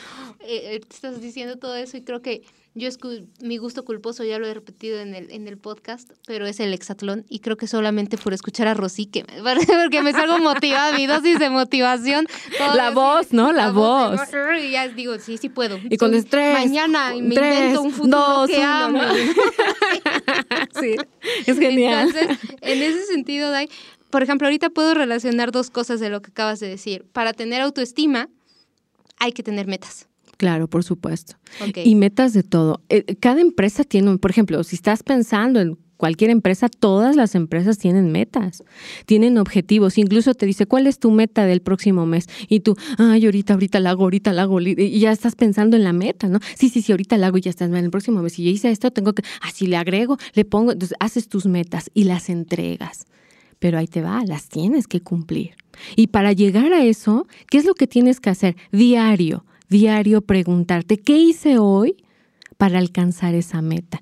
[0.46, 2.44] Eh, eh, estás diciendo todo eso y creo que
[2.76, 2.98] yo es
[3.42, 6.74] mi gusto culposo, ya lo he repetido en el, en el podcast, pero es el
[6.74, 9.26] hexatlón y creo que solamente por escuchar a Rosique,
[9.84, 12.26] porque me salgo motivada, mi dosis de motivación.
[12.76, 13.52] La voz, ¿no?
[13.52, 14.20] La, voz.
[14.60, 15.80] Y ya digo, sí, sí puedo.
[15.90, 16.54] Y con estrés.
[16.54, 19.02] Mañana me invento un futuro que amo.
[20.80, 20.96] sí,
[21.46, 22.08] es genial.
[22.08, 23.70] Entonces, en ese sentido, Dai,
[24.10, 27.06] por ejemplo, ahorita puedo relacionar dos cosas de lo que acabas de decir.
[27.14, 28.30] Para tener autoestima
[29.20, 30.08] hay que tener metas.
[30.44, 31.38] Claro, por supuesto.
[31.86, 32.82] Y metas de todo.
[32.90, 37.78] Eh, cada empresa tiene, por ejemplo, si estás pensando en cualquier empresa, todas las empresas
[37.78, 38.62] tienen metas,
[39.06, 39.98] tienen objetivos.
[39.98, 42.28] Incluso te dice, ¿cuál es tu meta del próximo mes?
[42.50, 44.60] Y tú, ay, ahorita, ahorita la hago, ahorita la hago.
[44.60, 46.40] Y ya estás pensando en la meta, ¿no?
[46.58, 48.34] Sí, sí, sí, ahorita la hago y ya estás en el próximo mes.
[48.34, 51.90] Si yo hice esto, tengo que, así le agrego, le pongo, entonces haces tus metas
[51.94, 53.06] y las entregas.
[53.60, 55.52] Pero ahí te va, las tienes que cumplir.
[55.96, 58.58] Y para llegar a eso, ¿qué es lo que tienes que hacer?
[58.74, 61.98] Diario diario preguntarte, ¿qué hice hoy
[62.58, 64.02] para alcanzar esa meta?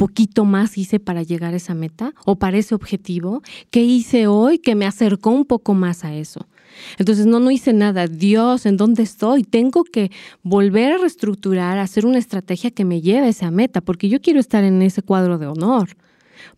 [0.00, 3.42] poquito más hice para llegar a esa meta o para ese objetivo?
[3.70, 6.48] ¿Qué hice hoy que me acercó un poco más a eso?
[6.96, 8.06] Entonces, no, no hice nada.
[8.06, 9.44] Dios, ¿en dónde estoy?
[9.44, 10.10] Tengo que
[10.42, 14.40] volver a reestructurar, hacer una estrategia que me lleve a esa meta, porque yo quiero
[14.40, 15.90] estar en ese cuadro de honor.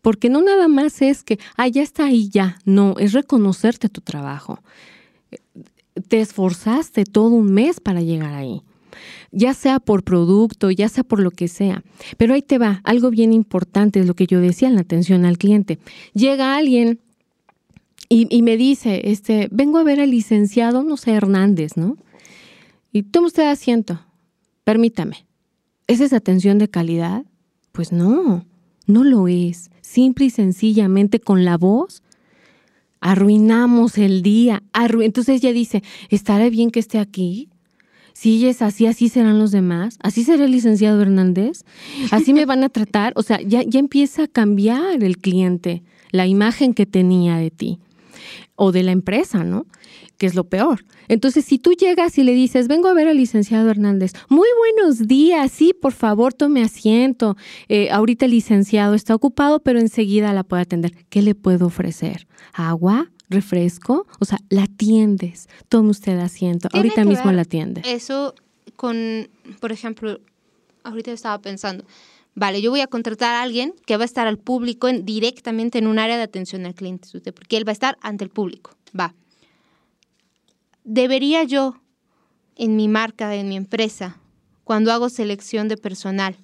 [0.03, 2.59] Porque no nada más es que, ah, ya está ahí, ya.
[2.65, 4.61] No, es reconocerte tu trabajo
[6.13, 8.61] te esforzaste todo un mes para llegar ahí,
[9.31, 11.83] ya sea por producto, ya sea por lo que sea.
[12.19, 15.25] Pero ahí te va, algo bien importante es lo que yo decía en la atención
[15.25, 15.79] al cliente.
[16.13, 17.01] Llega alguien
[18.11, 21.97] y, me dice, este, vengo a ver al licenciado, no sé, Hernández, ¿no?
[22.93, 23.99] Y toma usted asiento,
[24.65, 25.25] permítame.
[25.87, 27.25] ¿Esa es atención de calidad?
[27.73, 28.45] Pues no,
[28.87, 29.71] no lo es.
[29.81, 32.03] Simple y sencillamente con la voz
[33.03, 34.63] arruinamos el día.
[34.73, 37.51] Entonces ella dice, ¿estará bien que esté aquí?
[38.15, 39.99] Si es así, así serán los demás.
[40.03, 41.65] Así será el licenciado Hernández.
[42.11, 43.13] Así me van a tratar.
[43.17, 47.79] O sea, ya, ya empieza a cambiar el cliente, la imagen que tenía de ti
[48.65, 49.67] o de la empresa, ¿no?
[50.19, 50.85] Que es lo peor.
[51.09, 55.09] Entonces, si tú llegas y le dices, vengo a ver al licenciado Hernández, muy buenos
[55.09, 57.37] días, sí, por favor, tome asiento.
[57.69, 60.95] Eh, ahorita el licenciado está ocupado, pero enseguida la puede atender.
[61.09, 62.29] ¿Qué le puedo ofrecer?
[62.53, 63.11] ¿Agua?
[63.31, 67.81] refresco, o sea, la atiendes, tome usted asiento, ahorita mismo la atiende.
[67.83, 68.35] Eso
[68.77, 70.21] con, por ejemplo,
[70.85, 71.87] ahorita estaba pensando,
[72.35, 75.87] vale, yo voy a contratar a alguien que va a estar al público directamente en
[75.87, 79.15] un área de atención al cliente, porque él va a estar ante el público, va.
[80.85, 81.81] Debería yo,
[82.57, 84.19] en mi marca, en mi empresa,
[84.65, 86.37] cuando hago selección de personal,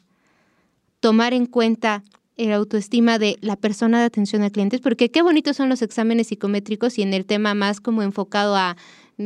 [1.00, 2.02] tomar en cuenta
[2.36, 6.28] el autoestima de la persona de atención a clientes, porque qué bonitos son los exámenes
[6.28, 8.76] psicométricos y en el tema más como enfocado a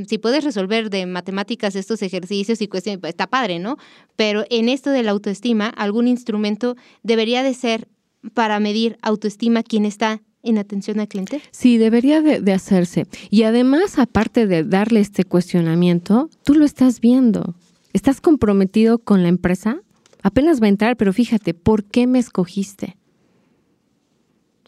[0.07, 3.76] si puedes resolver de matemáticas estos ejercicios y cuestiones, pues, está padre, ¿no?
[4.16, 7.88] Pero en esto de la autoestima, algún instrumento debería de ser
[8.35, 11.40] para medir autoestima quien está en atención al cliente?
[11.50, 13.07] Sí, debería de, hacerse.
[13.31, 17.55] Y además, aparte de darle este cuestionamiento, tú lo estás viendo.
[17.92, 19.81] ¿Estás comprometido con la empresa?
[20.22, 22.96] Apenas va a entrar, pero fíjate, ¿por qué me escogiste?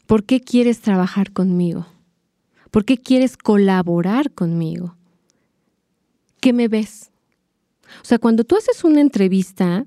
[0.06, 1.86] ¿Por qué quieres trabajar conmigo?
[2.70, 4.96] ¿Por qué quieres colaborar conmigo?
[6.44, 7.10] ¿Qué me ves?
[8.02, 9.86] O sea, cuando tú haces una entrevista,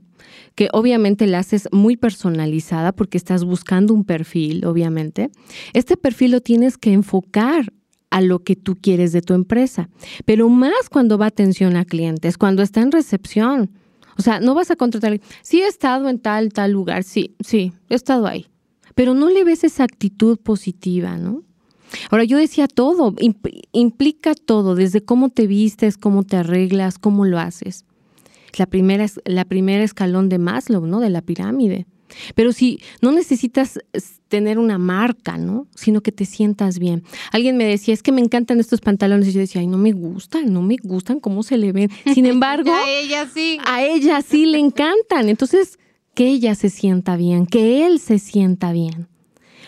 [0.55, 5.29] que obviamente la haces muy personalizada porque estás buscando un perfil, obviamente,
[5.73, 7.71] este perfil lo tienes que enfocar
[8.09, 9.87] a lo que tú quieres de tu empresa,
[10.25, 13.69] pero más cuando va atención a clientes, cuando está en recepción.
[14.17, 17.71] O sea, no vas a contratar, sí he estado en tal, tal lugar, sí, sí,
[17.87, 18.47] he estado ahí,
[18.95, 21.43] pero no le ves esa actitud positiva, ¿no?
[22.09, 23.15] Ahora yo decía todo,
[23.71, 27.85] implica todo, desde cómo te vistes, cómo te arreglas, cómo lo haces.
[28.57, 30.99] La primera, la primera escalón de Maslow, ¿no?
[30.99, 31.85] De la pirámide.
[32.35, 33.79] Pero si no necesitas
[34.27, 35.67] tener una marca, ¿no?
[35.75, 37.03] Sino que te sientas bien.
[37.31, 39.27] Alguien me decía, es que me encantan estos pantalones.
[39.29, 41.89] Y yo decía, ay, no me gustan, no me gustan cómo se le ven.
[42.13, 43.59] Sin embargo, a ella sí.
[43.65, 45.29] A ella sí le encantan.
[45.29, 45.79] Entonces,
[46.13, 49.07] que ella se sienta bien, que él se sienta bien.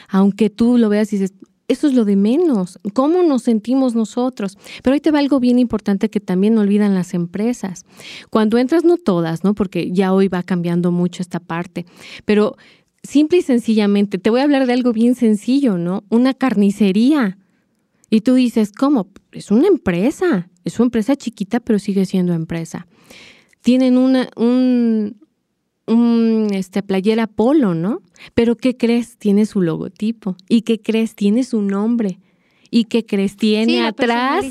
[0.07, 1.33] Aunque tú lo veas y dices,
[1.69, 4.57] eso es lo de menos, cómo nos sentimos nosotros.
[4.83, 7.85] Pero ahí te va algo bien importante que también olvidan las empresas.
[8.29, 9.53] Cuando entras, no todas, ¿no?
[9.53, 11.85] Porque ya hoy va cambiando mucho esta parte,
[12.25, 12.57] pero
[13.03, 16.03] simple y sencillamente, te voy a hablar de algo bien sencillo, ¿no?
[16.09, 17.37] Una carnicería.
[18.09, 19.07] Y tú dices, ¿cómo?
[19.31, 22.87] Es una empresa, es una empresa chiquita, pero sigue siendo empresa.
[23.61, 25.17] Tienen una, un,
[25.89, 28.01] un este, playera polo, ¿no?
[28.33, 29.17] Pero ¿qué crees?
[29.17, 30.35] Tiene su logotipo.
[30.47, 31.15] ¿Y qué crees?
[31.15, 32.19] Tiene su nombre.
[32.71, 33.35] ¿Y qué crees?
[33.35, 34.45] Tiene atrás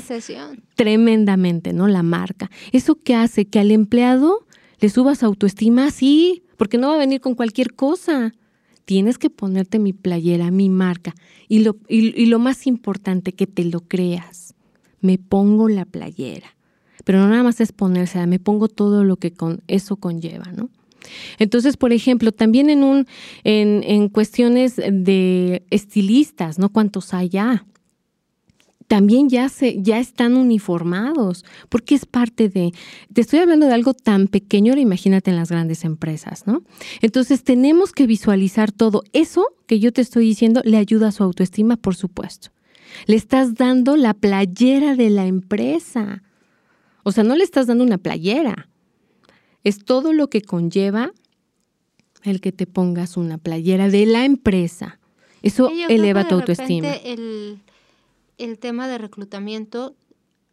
[0.75, 1.87] tremendamente, ¿no?
[1.87, 2.51] La marca.
[2.71, 3.45] ¿Eso qué hace?
[3.45, 4.45] Que al empleado
[4.79, 8.33] le subas autoestima, sí, porque no va a venir con cualquier cosa.
[8.85, 11.13] Tienes que ponerte mi playera, mi marca.
[11.47, 14.55] Y lo, y lo más importante, que te lo creas.
[14.99, 16.55] Me pongo la playera.
[17.05, 20.69] Pero no nada más es ponerse, me pongo todo lo que con eso conlleva, ¿no?
[21.37, 23.07] Entonces, por ejemplo, también en, un,
[23.43, 26.69] en, en cuestiones de estilistas, ¿no?
[26.69, 27.65] ¿Cuántos hay ya?
[28.89, 32.73] también ya se ya están uniformados, porque es parte de
[33.13, 36.63] te estoy hablando de algo tan pequeño, ahora imagínate en las grandes empresas, ¿no?
[37.01, 41.23] Entonces, tenemos que visualizar todo eso que yo te estoy diciendo le ayuda a su
[41.23, 42.49] autoestima, por supuesto.
[43.05, 46.23] Le estás dando la playera de la empresa.
[47.03, 48.68] O sea, no le estás dando una playera,
[49.63, 51.11] es todo lo que conlleva
[52.23, 54.99] el que te pongas una playera de la empresa.
[55.41, 56.91] Eso eleva tu autoestima.
[56.93, 57.61] El,
[58.37, 59.95] el tema de reclutamiento,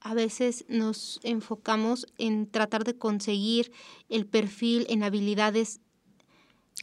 [0.01, 3.73] a veces nos enfocamos en tratar de conseguir
[4.09, 5.81] el perfil en habilidades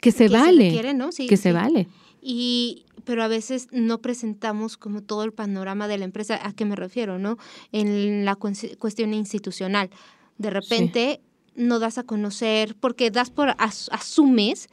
[0.02, 0.82] que se vale,
[1.30, 1.88] que se vale.
[2.22, 6.66] Y pero a veces no presentamos como todo el panorama de la empresa, ¿a qué
[6.66, 7.38] me refiero, no?
[7.72, 9.90] En la cuestión institucional.
[10.38, 11.22] De repente
[11.56, 14.70] no das a conocer, porque das por, asumes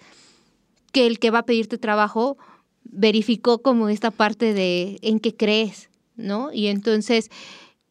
[0.92, 2.38] que el que va a pedirte trabajo
[2.84, 6.52] verificó como esta parte de en qué crees, ¿no?
[6.52, 7.30] Y entonces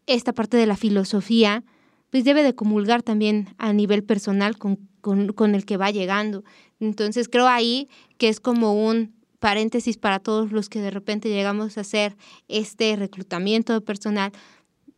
[0.07, 1.63] esta parte de la filosofía,
[2.09, 6.43] pues debe de comulgar también a nivel personal con, con el que va llegando.
[6.79, 11.77] Entonces creo ahí que es como un paréntesis para todos los que de repente llegamos
[11.77, 12.15] a hacer
[12.47, 14.31] este reclutamiento personal,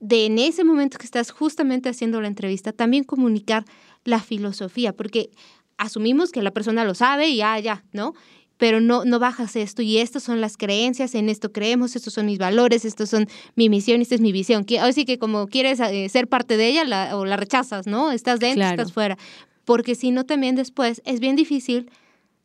[0.02, 3.64] de en ese momento que estás justamente haciendo la entrevista, también comunicar
[4.04, 5.30] la filosofía, porque
[5.78, 8.14] asumimos que la persona lo sabe y ya, ya, ¿no?
[8.58, 12.26] Pero no, no bajas esto y estas son las creencias, en esto creemos, estos son
[12.26, 14.66] mis valores, estos son mi misión, esta es mi visión.
[14.82, 18.12] Así que como quieres eh, ser parte de ella o la rechazas, ¿no?
[18.12, 19.18] Estás dentro, estás fuera.
[19.66, 21.90] Porque si no, también después es bien difícil,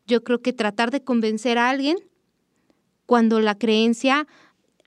[0.05, 1.97] yo creo que tratar de convencer a alguien
[3.05, 4.27] cuando la creencia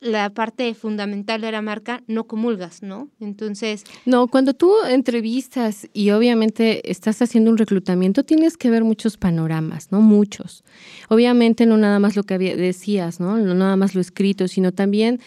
[0.00, 3.10] la parte fundamental de la marca no comulgas, ¿no?
[3.20, 3.84] Entonces...
[4.06, 9.92] No, cuando tú entrevistas y obviamente estás haciendo un reclutamiento, tienes que ver muchos panoramas,
[9.92, 10.00] ¿no?
[10.00, 10.64] Muchos.
[11.10, 13.36] Obviamente no nada más lo que decías, ¿no?
[13.36, 15.20] No nada más lo escrito, sino también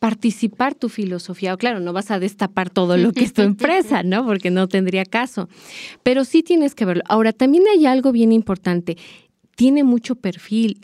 [0.00, 1.56] participar tu filosofía.
[1.56, 4.26] Claro, no vas a destapar todo lo que es tu empresa, ¿no?
[4.26, 5.48] Porque no tendría caso.
[6.02, 7.04] Pero sí tienes que verlo.
[7.08, 8.96] Ahora, también hay algo bien importante.
[9.54, 10.80] Tiene mucho perfil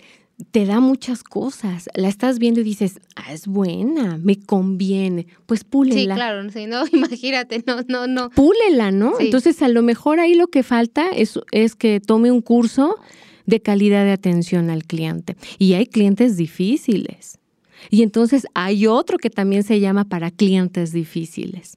[0.51, 1.88] te da muchas cosas.
[1.94, 5.27] La estás viendo y dices, ah, es buena, me conviene.
[5.47, 6.14] Pues púlela.
[6.14, 8.31] Sí, claro, no, imagínate, no, no, no.
[8.31, 9.18] Púlela, ¿no?
[9.20, 12.97] Entonces, a lo mejor ahí lo que falta es, es que tome un curso
[13.47, 15.37] de calidad de atención al cliente.
[15.59, 17.38] Y hay clientes difíciles.
[17.90, 21.77] Y entonces hay otro que también se llama para clientes difíciles.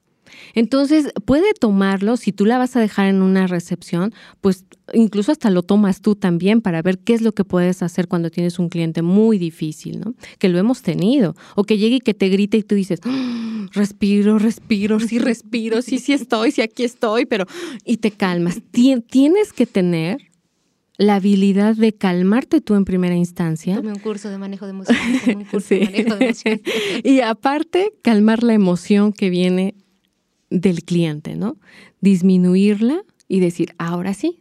[0.54, 5.50] Entonces, puede tomarlo, si tú la vas a dejar en una recepción, pues incluso hasta
[5.50, 8.68] lo tomas tú también para ver qué es lo que puedes hacer cuando tienes un
[8.68, 10.14] cliente muy difícil, ¿no?
[10.38, 11.34] Que lo hemos tenido.
[11.56, 13.66] O que llegue y que te grite y tú dices, ¡Ah!
[13.72, 17.46] respiro, respiro, sí respiro, sí, sí estoy, sí aquí estoy, pero...
[17.84, 18.60] Y te calmas.
[18.70, 20.18] Tienes que tener
[20.98, 23.76] la habilidad de calmarte tú en primera instancia.
[23.76, 24.98] Tomé un curso de manejo de emoción.
[25.36, 26.60] Un curso de manejo de emoción.
[27.04, 29.74] y aparte, calmar la emoción que viene
[30.50, 31.56] del cliente, ¿no?
[32.00, 34.40] disminuirla y decir, ahora sí,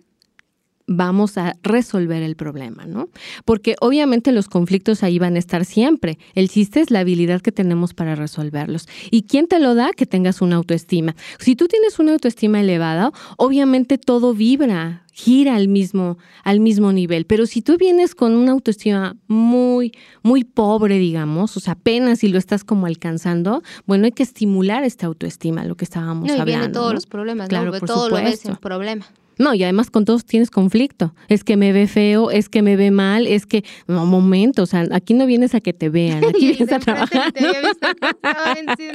[0.88, 3.10] vamos a resolver el problema, ¿no?
[3.46, 6.18] Porque obviamente los conflictos ahí van a estar siempre.
[6.34, 8.88] El chiste es la habilidad que tenemos para resolverlos.
[9.12, 9.92] ¿Y quién te lo da?
[9.92, 11.16] Que tengas una autoestima.
[11.40, 17.26] Si tú tienes una autoestima elevada, obviamente todo vibra, gira al mismo, al mismo nivel.
[17.26, 19.92] Pero si tú vienes con una autoestima muy,
[20.24, 24.86] muy pobre, digamos, o sea, apenas si lo estás como alcanzando, bueno, hay que estimular
[24.86, 26.46] esta autoestima, lo que estábamos no, y hablando.
[26.46, 27.80] Vienen todos los problemas, claro, ¿no?
[27.82, 29.06] todo lo ves en problema.
[29.38, 31.14] No, y además con todos tienes conflicto.
[31.28, 34.66] Es que me ve feo, es que me ve mal, es que, no, momento, o
[34.66, 37.34] sea, aquí no vienes a que te vean, aquí vienes a trabajar.
[37.40, 37.48] ¿no?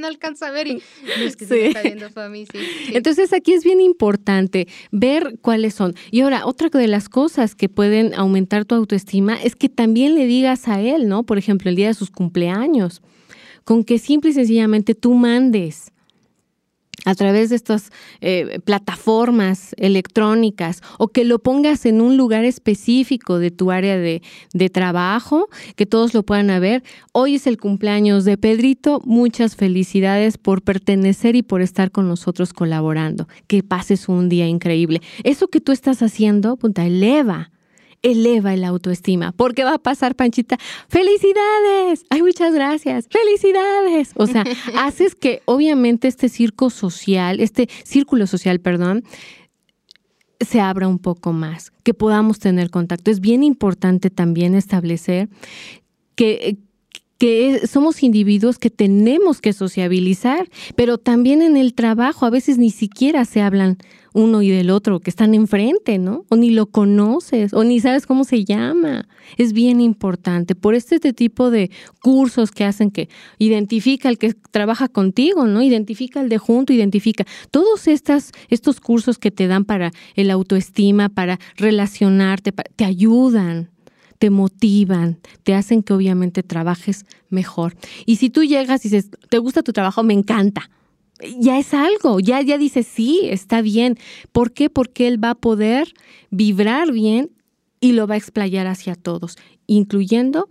[0.00, 0.82] no alcanza a ver y
[1.24, 1.58] es que sí.
[1.58, 2.58] está viendo mí, sí,
[2.92, 5.94] Entonces aquí es bien importante ver cuáles son.
[6.10, 10.26] Y ahora, otra de las cosas que pueden aumentar tu autoestima es que también le
[10.26, 11.24] digas a él, ¿no?
[11.24, 13.02] Por ejemplo, el día de sus cumpleaños,
[13.64, 15.91] con que simple y sencillamente tú mandes
[17.04, 23.38] a través de estas eh, plataformas electrónicas o que lo pongas en un lugar específico
[23.38, 26.82] de tu área de, de, trabajo, que todos lo puedan ver.
[27.12, 29.00] Hoy es el cumpleaños de Pedrito.
[29.04, 33.26] Muchas felicidades por pertenecer y por estar con nosotros colaborando.
[33.46, 35.02] Que pases un día increíble.
[35.24, 37.50] Eso que tú estás haciendo, punta, eleva
[38.02, 39.32] eleva el autoestima.
[39.32, 42.04] Porque va a pasar, Panchita, felicidades.
[42.10, 43.08] Ay, muchas gracias.
[43.08, 44.10] Felicidades.
[44.16, 44.44] O sea,
[44.78, 49.04] haces que obviamente este circo social, este círculo social, perdón,
[50.40, 53.10] se abra un poco más, que podamos tener contacto.
[53.10, 55.28] Es bien importante también establecer
[56.14, 56.58] que,
[57.18, 62.70] que somos individuos que tenemos que sociabilizar, pero también en el trabajo a veces ni
[62.70, 63.78] siquiera se hablan
[64.12, 66.24] uno y del otro, que están enfrente, ¿no?
[66.28, 69.08] O ni lo conoces, o ni sabes cómo se llama.
[69.36, 70.54] Es bien importante.
[70.54, 71.70] Por este, este tipo de
[72.02, 75.62] cursos que hacen que identifica el que trabaja contigo, ¿no?
[75.62, 77.24] Identifica el de junto, identifica.
[77.50, 83.70] Todos estas, estos cursos que te dan para el autoestima, para relacionarte, te ayudan
[84.18, 87.74] te motivan, te hacen que obviamente trabajes mejor.
[88.06, 90.04] Y si tú llegas y dices, ¿te gusta tu trabajo?
[90.04, 90.70] Me encanta
[91.38, 93.98] ya es algo, ya, ya dice, sí, está bien.
[94.32, 94.70] ¿Por qué?
[94.70, 95.92] Porque él va a poder
[96.30, 97.30] vibrar bien
[97.80, 100.48] y lo va a explayar hacia todos, incluyendo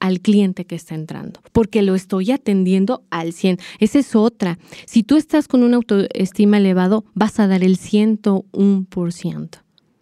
[0.00, 3.58] al cliente que está entrando, porque lo estoy atendiendo al 100.
[3.80, 4.58] Esa es otra.
[4.86, 9.48] Si tú estás con una autoestima elevado, vas a dar el 101%.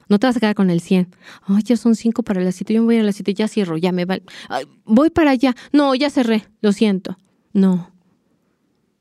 [0.09, 1.09] No te vas a quedar con el 100.
[1.47, 3.77] Ay, ya son 5 para las 7, yo me voy a las 7, ya cierro,
[3.77, 4.19] ya me va.
[4.85, 5.55] voy para allá.
[5.73, 7.17] No, ya cerré, lo siento.
[7.53, 7.91] No,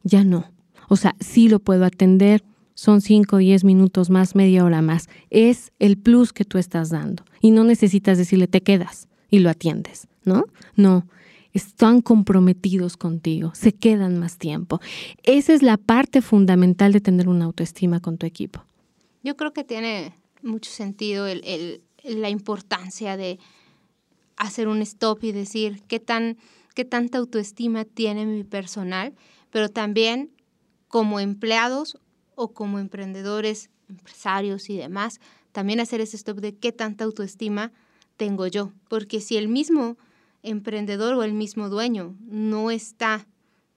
[0.03, 0.54] ya no.
[0.89, 2.43] O sea, sí lo puedo atender,
[2.73, 5.07] son 5 o 10 minutos más, media hora más.
[5.29, 7.23] Es el plus que tú estás dando.
[7.41, 10.45] Y no necesitas decirle, te quedas y lo atiendes, ¿no?
[10.75, 11.07] No,
[11.53, 14.81] están comprometidos contigo, se quedan más tiempo.
[15.23, 18.65] Esa es la parte fundamental de tener una autoestima con tu equipo.
[19.23, 21.25] Yo creo que tiene mucho sentido
[22.03, 23.39] la importancia de
[24.35, 26.37] hacer un stop y decir qué, tan,
[26.75, 29.13] qué tanta autoestima tiene mi personal,
[29.49, 30.31] pero también
[30.95, 31.97] como empleados
[32.35, 35.19] o como emprendedores, empresarios y demás,
[35.51, 37.73] también hacer ese stop de qué tanta autoestima
[38.15, 38.71] tengo yo.
[38.87, 39.97] Porque si el mismo
[40.41, 43.27] emprendedor o el mismo dueño no está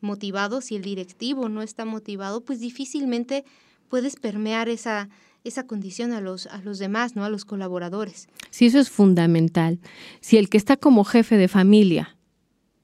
[0.01, 3.45] motivado, si el directivo no está motivado, pues difícilmente
[3.89, 5.09] puedes permear esa,
[5.43, 7.25] esa condición a los, a los demás, ¿no?
[7.25, 8.29] A los colaboradores.
[8.51, 9.81] Sí, eso es fundamental.
[10.21, 12.17] Si el que está como jefe de familia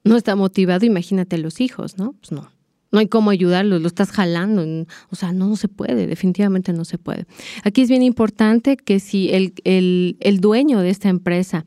[0.03, 2.11] no está motivado, imagínate los hijos, ¿no?
[2.19, 2.53] Pues no
[2.95, 4.63] no hay cómo ayudarlo, lo estás jalando,
[5.09, 7.25] o sea, no, se puede, definitivamente no se puede.
[7.65, 11.65] Aquí es bien importante que si el, el, dueño de esta empresa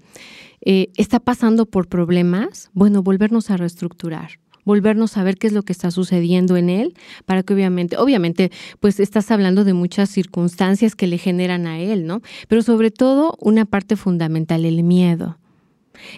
[0.62, 5.62] eh, está pasando por problemas, bueno, volvernos a reestructurar volvernos a ver qué es lo
[5.62, 6.93] que está sucediendo en él,
[7.25, 12.07] para que obviamente, obviamente, pues estás hablando de muchas circunstancias que le generan a él,
[12.07, 12.21] ¿no?
[12.49, 15.38] Pero sobre todo una parte fundamental, el miedo.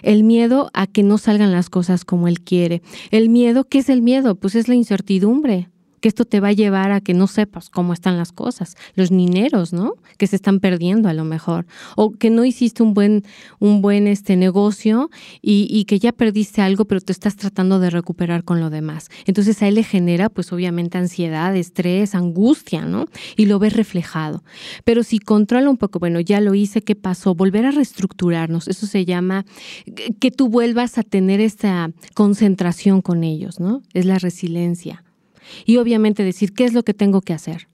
[0.03, 2.81] El miedo a que no salgan las cosas como él quiere.
[3.11, 4.35] El miedo, ¿qué es el miedo?
[4.35, 5.69] Pues es la incertidumbre
[6.01, 9.11] que esto te va a llevar a que no sepas cómo están las cosas, los
[9.11, 9.93] mineros, ¿no?
[10.17, 13.23] Que se están perdiendo a lo mejor, o que no hiciste un buen,
[13.59, 15.09] un buen este negocio
[15.41, 19.09] y, y, que ya perdiste algo, pero te estás tratando de recuperar con lo demás.
[19.25, 23.05] Entonces a él le genera, pues obviamente, ansiedad, estrés, angustia, ¿no?
[23.37, 24.43] Y lo ves reflejado.
[24.83, 27.35] Pero si controla un poco, bueno, ya lo hice, ¿qué pasó?
[27.35, 29.45] Volver a reestructurarnos, eso se llama
[30.19, 33.83] que tú vuelvas a tener esta concentración con ellos, ¿no?
[33.93, 35.03] Es la resiliencia
[35.65, 37.67] y obviamente decir qué es lo que tengo que hacer.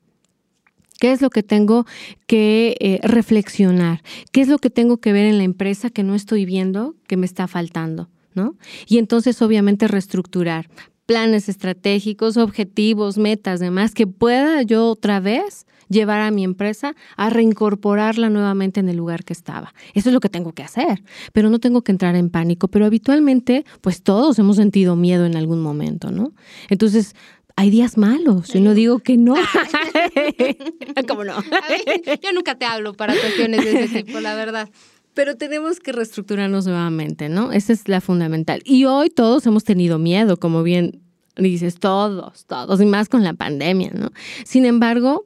[1.00, 1.86] ¿Qué es lo que tengo
[2.26, 4.02] que eh, reflexionar?
[4.32, 7.18] ¿Qué es lo que tengo que ver en la empresa que no estoy viendo que
[7.18, 8.10] me está faltando?
[8.34, 8.56] ¿no?
[8.88, 10.70] Y entonces obviamente reestructurar
[11.06, 17.30] planes estratégicos, objetivos, metas, demás, que pueda yo otra vez llevar a mi empresa a
[17.30, 19.74] reincorporarla nuevamente en el lugar que estaba.
[19.94, 22.68] Eso es lo que tengo que hacer, pero no tengo que entrar en pánico.
[22.68, 26.34] Pero habitualmente, pues todos hemos sentido miedo en algún momento, ¿no?
[26.70, 27.16] Entonces,
[27.58, 28.54] hay días malos.
[28.54, 29.34] Yo no digo que no.
[31.08, 31.34] ¿Cómo no?
[32.22, 34.70] yo nunca te hablo para cuestiones de ese tipo, la verdad.
[35.16, 37.52] Pero tenemos que reestructurarnos nuevamente, ¿no?
[37.52, 38.62] Esa es la fundamental.
[38.64, 41.02] Y hoy todos hemos tenido miedo, como bien
[41.36, 44.12] dices, todos, todos, y más con la pandemia, ¿no?
[44.46, 45.26] Sin embargo,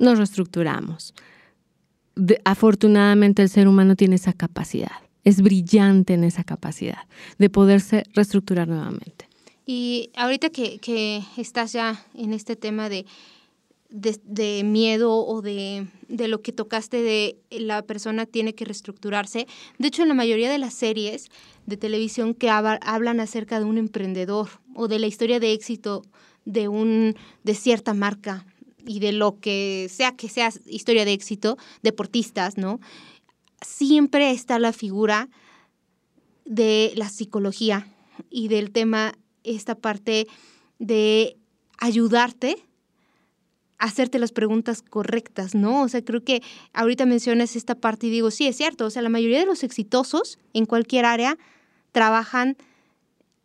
[0.00, 1.14] nos reestructuramos.
[2.44, 7.06] afortunadamente el ser humano tiene esa capacidad, es brillante en esa capacidad
[7.38, 9.28] de poderse reestructurar nuevamente.
[9.66, 13.06] Y ahorita que, que estás ya en este tema de
[13.94, 19.46] de, miedo o de, lo que tocaste de la persona tiene que reestructurarse.
[19.78, 21.28] De hecho, en la mayoría de las series
[21.66, 26.02] de televisión que hablan acerca de un emprendedor o de la historia de éxito
[26.44, 28.44] de, un, de cierta marca
[28.84, 32.80] y de lo que sea que sea historia de éxito, deportistas, ¿no?
[33.62, 35.28] Siempre está la figura
[36.44, 37.86] de la psicología
[38.28, 39.14] y del tema,
[39.44, 40.26] esta parte
[40.78, 41.36] de
[41.78, 42.56] ayudarte
[43.78, 45.82] hacerte las preguntas correctas, ¿no?
[45.82, 46.42] O sea, creo que
[46.72, 49.62] ahorita mencionas esta parte y digo, sí, es cierto, o sea, la mayoría de los
[49.62, 51.36] exitosos en cualquier área
[51.92, 52.56] trabajan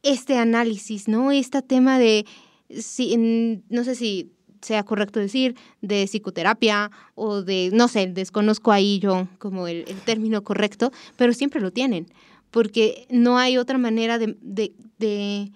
[0.04, 1.32] este análisis, ¿no?
[1.32, 2.26] Este tema de,
[2.70, 4.32] si, no sé si
[4.62, 10.44] sea correcto decir, de psicoterapia o de, no sé, desconozco ahí yo como el, término
[10.44, 12.08] correcto, pero siempre lo tienen,
[12.52, 15.52] porque no hay otra manera de,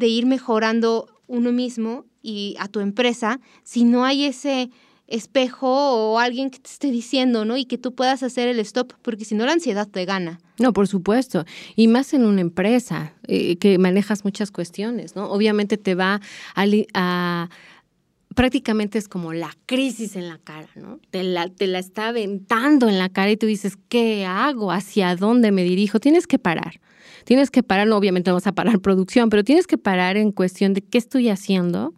[0.00, 4.70] ir mejorando uno mismo y a tu empresa si no hay ese
[5.06, 7.56] espejo o alguien que te esté diciendo, ¿no?
[7.56, 10.40] Y que tú puedas hacer el stop, porque si no la ansiedad te gana.
[10.58, 11.44] No, por supuesto.
[11.76, 15.30] Y más en una empresa eh, que manejas muchas cuestiones, ¿no?
[15.30, 16.20] Obviamente te va
[16.54, 17.48] a,
[18.34, 21.00] prácticamente es como la crisis en la cara, ¿no?
[21.10, 24.72] Te la, te la está aventando en la cara y tú dices, ¿qué hago?
[24.72, 26.00] ¿Hacia dónde me dirijo?
[26.00, 26.80] Tienes que parar.
[27.24, 30.74] Tienes que parar, no, obviamente vamos a parar producción, pero tienes que parar en cuestión
[30.74, 31.94] de qué estoy haciendo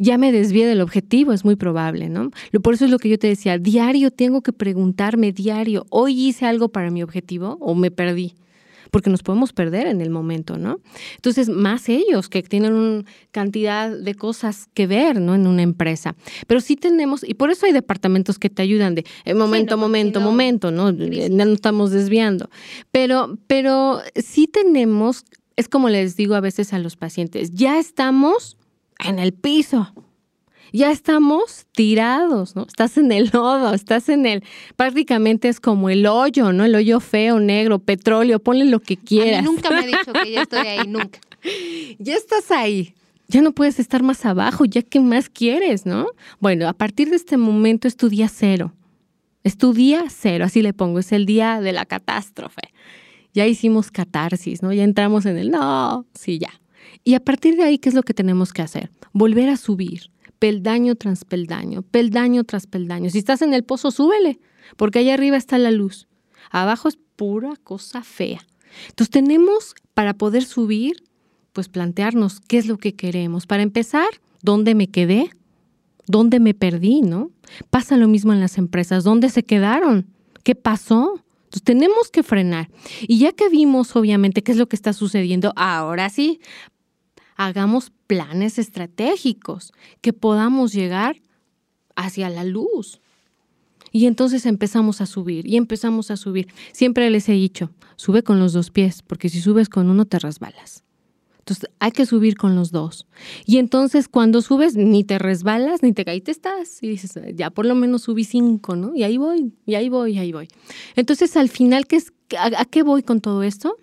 [0.00, 2.30] ya me desvié del objetivo, es muy probable, ¿no?
[2.62, 6.46] Por eso es lo que yo te decía, diario tengo que preguntarme, diario, ¿hoy hice
[6.46, 8.34] algo para mi objetivo o me perdí?
[8.90, 10.80] Porque nos podemos perder en el momento, ¿no?
[11.16, 15.34] Entonces, más ellos que tienen una cantidad de cosas que ver, ¿no?
[15.34, 16.14] En una empresa.
[16.46, 20.20] Pero sí tenemos, y por eso hay departamentos que te ayudan de eh, momento, momento,
[20.20, 20.92] momento, ¿no?
[20.92, 22.50] No estamos desviando.
[22.90, 25.24] Pero, pero sí tenemos,
[25.56, 28.56] es como les digo a veces a los pacientes, ya estamos
[28.98, 29.92] en el piso.
[30.72, 32.66] Ya estamos tirados, ¿no?
[32.66, 34.44] Estás en el lodo, estás en el,
[34.76, 36.64] prácticamente es como el hoyo, ¿no?
[36.64, 39.44] El hoyo feo, negro, petróleo, ponle lo que quieras.
[39.44, 41.18] nunca me he dicho que ya estoy ahí, nunca.
[41.98, 42.94] ya estás ahí.
[43.28, 46.06] Ya no puedes estar más abajo, ya que más quieres, ¿no?
[46.40, 48.72] Bueno, a partir de este momento es tu día cero.
[49.44, 52.60] Es tu día cero, así le pongo, es el día de la catástrofe.
[53.32, 54.72] Ya hicimos catarsis, ¿no?
[54.72, 56.60] Ya entramos en el no, sí, ya.
[57.04, 58.90] Y a partir de ahí, ¿qué es lo que tenemos que hacer?
[59.12, 60.10] Volver a subir,
[60.40, 63.10] peldaño tras peldaño, peldaño tras peldaño.
[63.10, 64.40] Si estás en el pozo, súbele,
[64.76, 66.08] porque allá arriba está la luz.
[66.50, 68.40] Abajo es pura cosa fea.
[68.88, 71.04] Entonces tenemos, para poder subir,
[71.52, 73.46] pues plantearnos qué es lo que queremos.
[73.46, 74.08] Para empezar,
[74.42, 75.30] ¿dónde me quedé?
[76.06, 77.02] ¿Dónde me perdí?
[77.02, 77.30] ¿No?
[77.68, 79.04] Pasa lo mismo en las empresas.
[79.04, 80.06] ¿Dónde se quedaron?
[80.42, 81.22] ¿Qué pasó?
[81.44, 82.70] Entonces tenemos que frenar.
[83.02, 86.40] Y ya que vimos, obviamente, qué es lo que está sucediendo, ahora sí,
[87.40, 89.72] hagamos planes estratégicos,
[90.02, 91.16] que podamos llegar
[91.96, 93.00] hacia la luz.
[93.92, 96.48] Y entonces empezamos a subir y empezamos a subir.
[96.72, 100.18] Siempre les he dicho, sube con los dos pies, porque si subes con uno te
[100.18, 100.84] resbalas.
[101.38, 103.06] Entonces hay que subir con los dos.
[103.46, 106.82] Y entonces cuando subes ni te resbalas ni te caes, te estás.
[106.82, 108.94] Y dices, ya por lo menos subí cinco, ¿no?
[108.94, 110.48] Y ahí voy, y ahí voy, y ahí voy.
[110.94, 113.78] Entonces al final, ¿qué es, a qué voy con todo esto?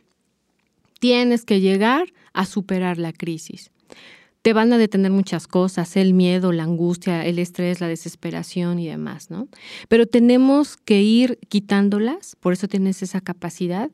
[0.99, 3.71] Tienes que llegar a superar la crisis.
[4.43, 8.88] Te van a detener muchas cosas, el miedo, la angustia, el estrés, la desesperación y
[8.88, 9.49] demás, ¿no?
[9.89, 13.89] Pero tenemos que ir quitándolas, por eso tienes esa capacidad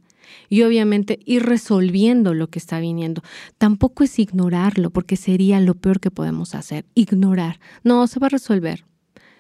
[0.50, 3.24] y obviamente ir resolviendo lo que está viniendo.
[3.58, 7.62] Tampoco es ignorarlo, porque sería lo peor que podemos hacer, ignorar.
[7.84, 8.84] No, se va a resolver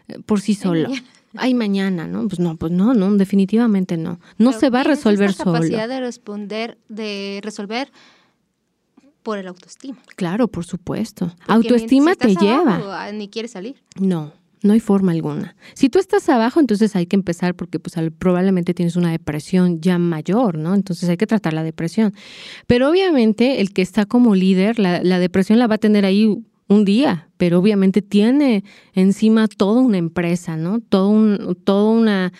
[0.07, 0.89] eh, por sí solo.
[1.35, 2.27] Ay, mañana, ¿no?
[2.27, 4.19] Pues no, pues no, no, definitivamente no.
[4.37, 7.91] No se va a resolver esa capacidad de responder, de resolver
[9.23, 9.97] por el autoestima.
[10.15, 11.33] Claro, por supuesto.
[11.47, 13.11] autoestima te lleva.
[13.11, 13.81] ni quiere salir.
[13.99, 15.55] No, No hay forma alguna.
[15.73, 19.97] Si tú estás abajo, entonces hay que empezar porque pues, probablemente tienes una depresión ya
[19.97, 20.75] mayor, ¿no?
[20.75, 22.13] Entonces hay que tratar la depresión.
[22.67, 26.43] Pero obviamente el que está como líder, la, la depresión la va a tener ahí
[26.67, 28.63] un día, pero obviamente tiene
[28.93, 30.79] encima toda una empresa, ¿no?
[30.79, 32.33] Todo un, toda una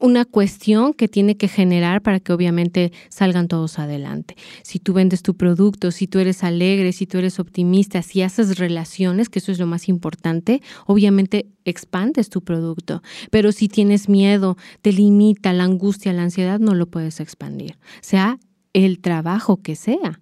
[0.00, 4.36] una cuestión que tiene que generar para que obviamente salgan todos adelante.
[4.62, 8.58] Si tú vendes tu producto, si tú eres alegre, si tú eres optimista, si haces
[8.58, 13.02] relaciones, que eso es lo más importante, obviamente expandes tu producto.
[13.30, 18.38] Pero si tienes miedo, te limita la angustia, la ansiedad, no lo puedes expandir, sea
[18.72, 20.20] el trabajo que sea.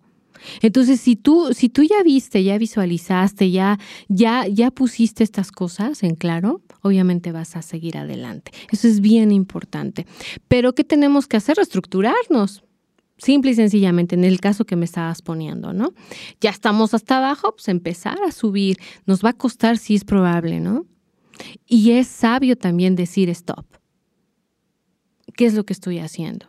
[0.62, 3.78] Entonces, si tú, si tú ya viste, ya visualizaste, ya,
[4.08, 8.52] ya, ya pusiste estas cosas en claro, obviamente vas a seguir adelante.
[8.70, 10.06] Eso es bien importante.
[10.48, 11.56] Pero, ¿qué tenemos que hacer?
[11.56, 12.62] Reestructurarnos.
[13.18, 15.92] Simple y sencillamente, en el caso que me estabas poniendo, ¿no?
[16.40, 18.78] Ya estamos hasta abajo, pues empezar a subir.
[19.06, 20.86] Nos va a costar si es probable, ¿no?
[21.66, 23.66] Y es sabio también decir stop.
[25.36, 26.46] ¿Qué es lo que estoy haciendo?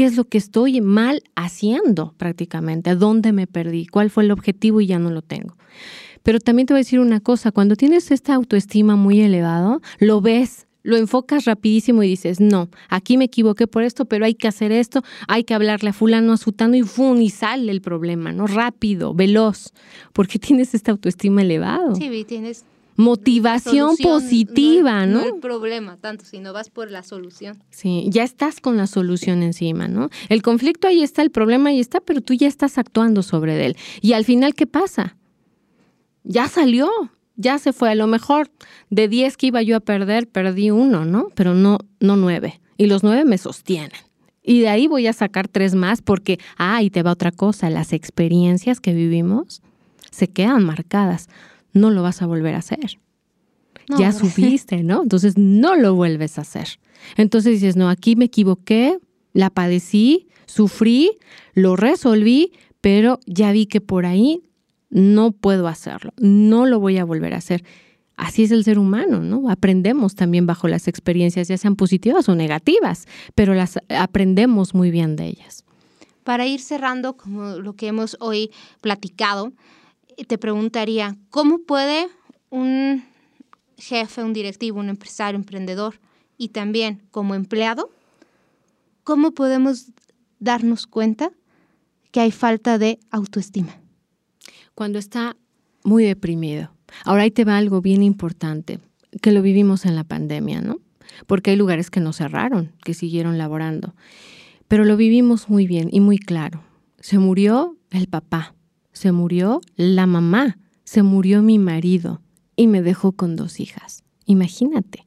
[0.00, 4.30] Qué es lo que estoy mal haciendo prácticamente, a dónde me perdí, cuál fue el
[4.30, 5.58] objetivo y ya no lo tengo.
[6.22, 10.22] Pero también te voy a decir una cosa, cuando tienes esta autoestima muy elevado, lo
[10.22, 14.48] ves, lo enfocas rapidísimo y dices, no, aquí me equivoqué por esto, pero hay que
[14.48, 17.20] hacer esto, hay que hablarle a fulano, a sutano y ¡fum!
[17.20, 18.46] y sale el problema, ¿no?
[18.46, 19.74] Rápido, veloz,
[20.14, 21.94] porque tienes esta autoestima elevado.
[21.94, 22.64] Sí, tienes
[23.00, 25.20] motivación positiva, ¿no?
[25.20, 27.62] No el problema tanto, sino vas por la solución.
[27.70, 30.10] Sí, ya estás con la solución encima, ¿no?
[30.28, 33.76] El conflicto ahí está, el problema ahí está, pero tú ya estás actuando sobre él.
[34.02, 35.16] Y al final, ¿qué pasa?
[36.24, 36.90] Ya salió,
[37.36, 37.90] ya se fue.
[37.90, 38.50] A lo mejor
[38.90, 41.28] de 10 que iba yo a perder, perdí uno, ¿no?
[41.34, 42.60] Pero no, no nueve.
[42.76, 43.98] Y los nueve me sostienen.
[44.42, 47.70] Y de ahí voy a sacar tres más porque, ah, y te va otra cosa,
[47.70, 49.62] las experiencias que vivimos
[50.10, 51.28] se quedan marcadas
[51.72, 52.98] no lo vas a volver a hacer.
[53.98, 55.02] ya subiste, ¿no?
[55.02, 56.78] Entonces no lo vuelves a hacer.
[57.16, 58.98] Entonces dices, no, aquí me equivoqué,
[59.32, 61.18] la padecí, sufrí,
[61.54, 64.42] lo resolví, pero ya vi que por ahí
[64.90, 67.64] no puedo hacerlo, no lo voy a volver a hacer.
[68.16, 69.48] Así es el ser humano, ¿no?
[69.48, 75.16] Aprendemos también bajo las experiencias, ya sean positivas o negativas, pero las aprendemos muy bien
[75.16, 75.64] de ellas.
[76.22, 78.50] Para ir cerrando, como lo que hemos hoy
[78.82, 79.52] platicado,
[80.24, 82.08] te preguntaría, ¿cómo puede
[82.50, 83.04] un
[83.76, 86.00] jefe, un directivo, un empresario, emprendedor
[86.36, 87.90] y también como empleado,
[89.04, 89.92] cómo podemos
[90.38, 91.30] darnos cuenta
[92.10, 93.78] que hay falta de autoestima?
[94.74, 95.36] Cuando está
[95.84, 96.70] muy deprimido.
[97.04, 98.80] Ahora ahí te va algo bien importante,
[99.22, 100.78] que lo vivimos en la pandemia, ¿no?
[101.26, 103.94] Porque hay lugares que no cerraron, que siguieron laborando.
[104.68, 106.62] Pero lo vivimos muy bien y muy claro.
[107.00, 108.54] Se murió el papá,
[108.92, 112.20] se murió la mamá, se murió mi marido
[112.56, 114.04] y me dejó con dos hijas.
[114.26, 115.06] Imagínate.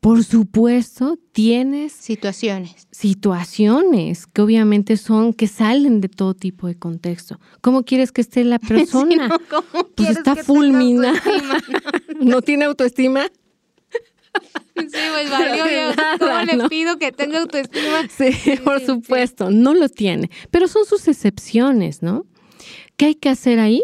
[0.00, 2.88] Por supuesto, tienes situaciones.
[2.90, 7.38] Situaciones que obviamente son, que salen de todo tipo de contexto.
[7.60, 9.38] ¿Cómo quieres que esté la persona?
[9.94, 11.20] pues está fulminada.
[12.20, 13.26] ¿No tiene autoestima?
[14.76, 15.64] Sí, pues valió.
[16.18, 18.08] ¿Cómo le pido que tenga autoestima?
[18.08, 18.32] Sí,
[18.64, 20.30] por supuesto, no lo tiene.
[20.50, 22.24] Pero son sus excepciones, ¿no?
[23.00, 23.82] ¿Qué hay que hacer ahí?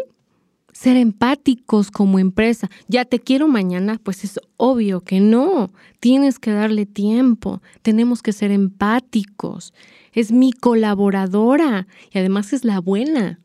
[0.71, 2.69] Ser empáticos como empresa.
[2.87, 5.71] Ya te quiero mañana, pues es obvio que no.
[5.99, 7.63] Tienes que darle tiempo.
[7.81, 9.73] Tenemos que ser empáticos.
[10.13, 13.39] Es mi colaboradora y además es la buena.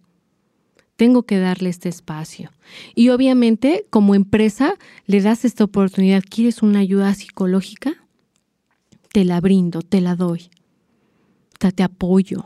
[0.97, 2.51] Tengo que darle este espacio.
[2.95, 4.75] Y obviamente, como empresa,
[5.07, 6.23] le das esta oportunidad.
[6.29, 7.95] ¿Quieres una ayuda psicológica?
[9.11, 10.51] Te la brindo, te la doy.
[11.59, 12.45] Te apoyo.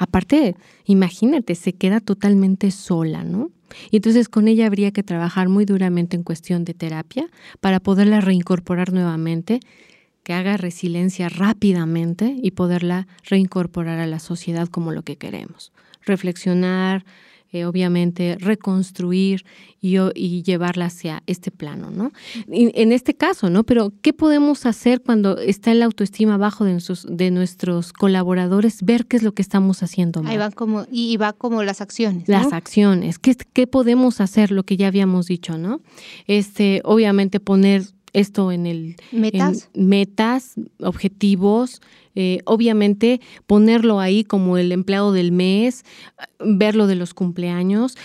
[0.00, 3.50] Aparte, imagínate, se queda totalmente sola, ¿no?
[3.90, 7.28] Y entonces con ella habría que trabajar muy duramente en cuestión de terapia
[7.60, 9.60] para poderla reincorporar nuevamente,
[10.22, 15.70] que haga resiliencia rápidamente y poderla reincorporar a la sociedad como lo que queremos.
[16.06, 17.04] Reflexionar,
[17.52, 19.44] eh, obviamente reconstruir
[19.80, 22.12] y, y, llevarla hacia este plano, ¿no?
[22.48, 23.64] en este caso, ¿no?
[23.64, 28.82] Pero ¿qué podemos hacer cuando está la autoestima bajo de nuestros, de nuestros colaboradores?
[28.82, 32.28] Ver qué es lo que estamos haciendo Ahí van como, y va como las acciones.
[32.28, 33.18] Las acciones.
[33.18, 34.50] ¿Qué, ¿Qué podemos hacer?
[34.50, 35.80] Lo que ya habíamos dicho, ¿no?
[36.26, 41.80] Este, obviamente poner esto en el metas, metas objetivos,
[42.14, 45.84] eh, obviamente ponerlo ahí como el empleado del mes,
[46.40, 47.96] verlo de los cumpleaños.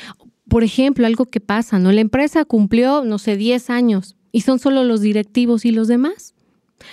[0.48, 1.92] Por ejemplo, algo que pasa, ¿no?
[1.92, 6.36] La empresa cumplió, no sé, 10 años y son solo los directivos y los demás.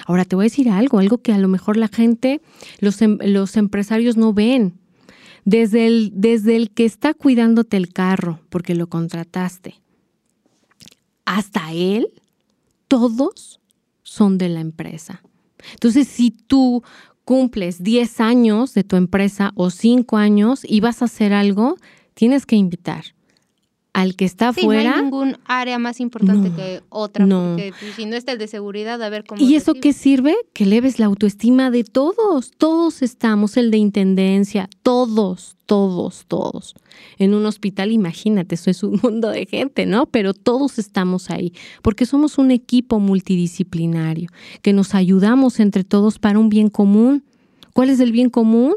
[0.06, 2.40] Ahora te voy a decir algo, algo que a lo mejor la gente,
[2.80, 4.74] los, em, los empresarios no ven.
[5.44, 9.74] Desde el, desde el que está cuidándote el carro porque lo contrataste,
[11.24, 12.06] hasta él,
[12.92, 13.58] todos
[14.02, 15.22] son de la empresa.
[15.72, 16.82] Entonces, si tú
[17.24, 21.76] cumples 10 años de tu empresa o 5 años y vas a hacer algo,
[22.12, 23.14] tienes que invitar
[23.92, 24.90] al que está afuera.
[24.90, 27.50] no hay ningún área más importante que otra, no.
[27.50, 29.42] porque pues, si no está el de seguridad, a ver cómo.
[29.42, 30.34] ¿Y eso qué sirve?
[30.52, 32.52] Que leves la autoestima de todos.
[32.56, 36.74] Todos estamos, el de intendencia, todos, todos, todos.
[37.18, 40.06] En un hospital, imagínate, eso es un mundo de gente, ¿no?
[40.06, 44.30] Pero todos estamos ahí, porque somos un equipo multidisciplinario,
[44.62, 47.24] que nos ayudamos entre todos para un bien común.
[47.74, 48.74] ¿Cuál es el bien común?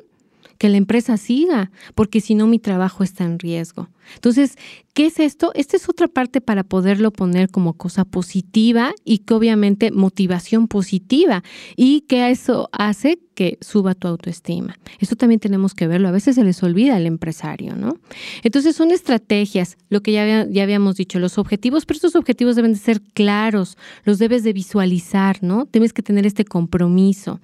[0.58, 3.90] que la empresa siga, porque si no mi trabajo está en riesgo.
[4.16, 4.58] Entonces,
[4.96, 5.52] ¿qué es esto?
[5.56, 11.44] Esta es otra parte para poderlo poner como cosa positiva y que obviamente motivación positiva
[11.76, 14.80] y que eso hace que suba tu autoestima.
[15.00, 16.08] Eso también tenemos que verlo.
[16.08, 17.98] A veces se les olvida al empresario, ¿no?
[18.42, 22.72] Entonces son estrategias, lo que ya, ya habíamos dicho, los objetivos, pero estos objetivos deben
[22.72, 25.66] de ser claros, los debes de visualizar, ¿no?
[25.66, 27.42] Tienes que tener este compromiso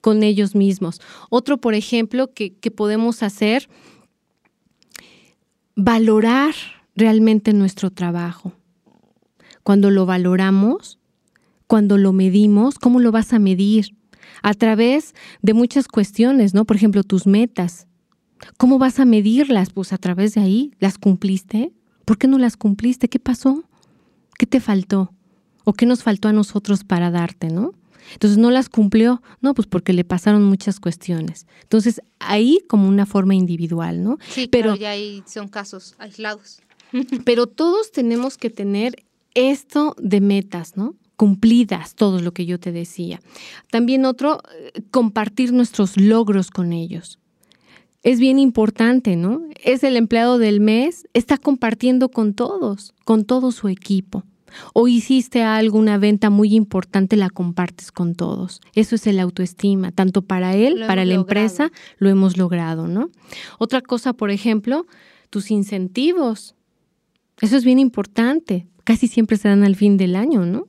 [0.00, 1.02] con ellos mismos.
[1.28, 3.68] Otro, por ejemplo, que, que podemos hacer
[5.76, 6.54] valorar
[6.96, 8.52] realmente nuestro trabajo.
[9.62, 10.98] Cuando lo valoramos,
[11.66, 13.96] cuando lo medimos, ¿cómo lo vas a medir?
[14.42, 16.64] A través de muchas cuestiones, ¿no?
[16.64, 17.86] Por ejemplo, tus metas.
[18.58, 19.70] ¿Cómo vas a medirlas?
[19.70, 20.74] Pues a través de ahí.
[20.78, 21.72] ¿Las cumpliste?
[22.04, 23.08] ¿Por qué no las cumpliste?
[23.08, 23.64] ¿Qué pasó?
[24.38, 25.12] ¿Qué te faltó?
[25.64, 27.72] ¿O qué nos faltó a nosotros para darte, no?
[28.12, 31.46] Entonces no las cumplió, no, pues porque le pasaron muchas cuestiones.
[31.62, 34.18] Entonces ahí como una forma individual, ¿no?
[34.28, 36.60] Sí, pero ya ahí son casos aislados.
[37.24, 40.94] Pero todos tenemos que tener esto de metas, ¿no?
[41.16, 43.20] Cumplidas, todo lo que yo te decía.
[43.70, 47.18] También otro, eh, compartir nuestros logros con ellos.
[48.02, 49.42] Es bien importante, ¿no?
[49.62, 54.24] Es el empleado del mes, está compartiendo con todos, con todo su equipo
[54.72, 58.60] o hiciste alguna venta muy importante, la compartes con todos.
[58.74, 63.10] Eso es el autoestima, tanto para él, para la empresa, lo hemos logrado, ¿no?
[63.58, 64.86] Otra cosa, por ejemplo,
[65.30, 66.53] tus incentivos.
[67.40, 68.66] Eso es bien importante.
[68.84, 70.66] Casi siempre se dan al fin del año, ¿no?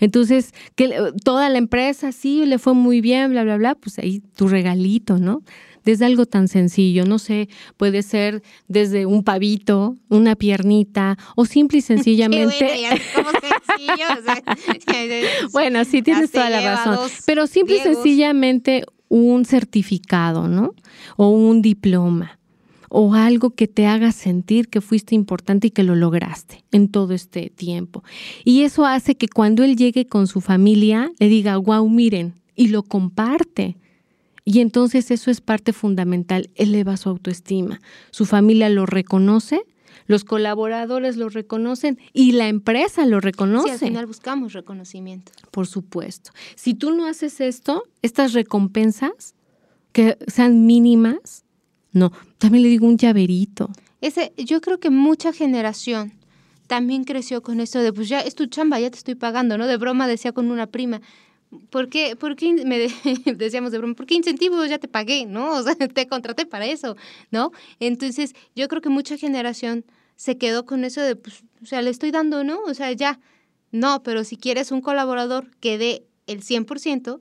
[0.00, 4.20] Entonces, que toda la empresa sí le fue muy bien, bla, bla, bla, pues ahí
[4.34, 5.42] tu regalito, ¿no?
[5.84, 11.78] desde algo tan sencillo, no sé, puede ser desde un pavito, una piernita o simple
[11.78, 12.70] y sencillamente...
[15.52, 20.74] bueno, sí, tienes toda la razón, pero simple y sencillamente un certificado, ¿no?
[21.16, 22.38] O un diploma
[22.94, 27.14] o algo que te haga sentir que fuiste importante y que lo lograste en todo
[27.14, 28.04] este tiempo.
[28.44, 32.68] Y eso hace que cuando él llegue con su familia le diga, wow, miren, y
[32.68, 33.78] lo comparte.
[34.44, 37.80] Y entonces eso es parte fundamental, eleva su autoestima.
[38.10, 39.62] Su familia lo reconoce,
[40.06, 43.68] los colaboradores lo reconocen y la empresa lo reconoce.
[43.68, 45.32] Sí, al final buscamos reconocimiento.
[45.50, 46.32] Por supuesto.
[46.56, 49.34] Si tú no haces esto, estas recompensas,
[49.92, 51.41] que sean mínimas,
[51.92, 53.70] no, también le digo un llaverito.
[54.00, 56.12] Ese, yo creo que mucha generación
[56.66, 59.66] también creció con esto de, pues ya es tu chamba, ya te estoy pagando, ¿no?
[59.66, 61.00] De broma decía con una prima,
[61.68, 62.78] ¿Por qué, por qué me
[63.36, 65.52] decíamos de broma, por qué incentivo ya te pagué, ¿no?
[65.58, 66.96] O sea, te contraté para eso,
[67.30, 67.52] ¿no?
[67.78, 69.84] Entonces, yo creo que mucha generación
[70.16, 72.60] se quedó con eso de, pues, o sea, le estoy dando, ¿no?
[72.66, 73.20] O sea, ya.
[73.70, 77.20] No, pero si quieres un colaborador que dé el 100%,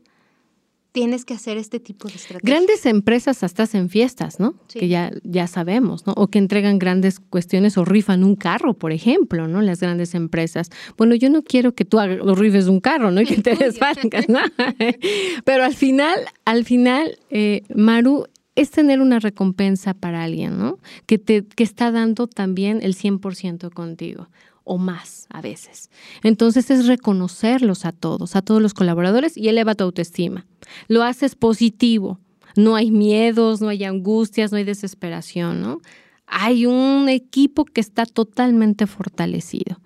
[0.91, 2.43] tienes que hacer este tipo de estrategias.
[2.43, 4.55] Grandes empresas hasta hacen fiestas, ¿no?
[4.67, 6.13] Que ya, ya sabemos, ¿no?
[6.13, 9.61] O que entregan grandes cuestiones o rifan un carro, por ejemplo, ¿no?
[9.61, 10.69] Las grandes empresas.
[10.97, 11.99] Bueno, yo no quiero que tú
[12.35, 13.21] rifes un carro, ¿no?
[13.21, 14.39] Y que te desfalcas, ¿no?
[15.45, 18.25] Pero al final, al final, eh, Maru,
[18.55, 20.77] es tener una recompensa para alguien, ¿no?
[21.05, 24.27] Que te que está dando también el 100% contigo
[24.63, 25.89] o más a veces.
[26.23, 30.45] Entonces es reconocerlos a todos, a todos los colaboradores y eleva tu autoestima.
[30.87, 32.19] Lo haces positivo.
[32.55, 35.79] No hay miedos, no hay angustias, no hay desesperación, ¿no?
[36.27, 39.79] Hay un equipo que está totalmente fortalecido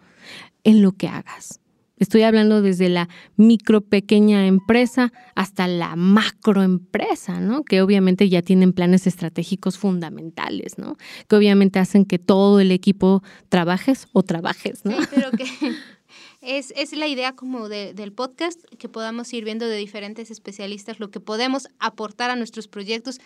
[0.64, 1.60] en lo que hagas.
[1.98, 7.64] Estoy hablando desde la micro pequeña empresa hasta la macroempresa, ¿no?
[7.64, 10.98] Que obviamente ya tienen planes estratégicos fundamentales, ¿no?
[11.30, 15.00] Que obviamente hacen que todo el equipo trabajes o trabajes, ¿no?
[15.00, 15.46] Sí, pero que
[16.42, 21.12] es, es la idea como del podcast, que podamos ir viendo de diferentes especialistas lo
[21.12, 23.20] que podemos aportar a nuestros proyectos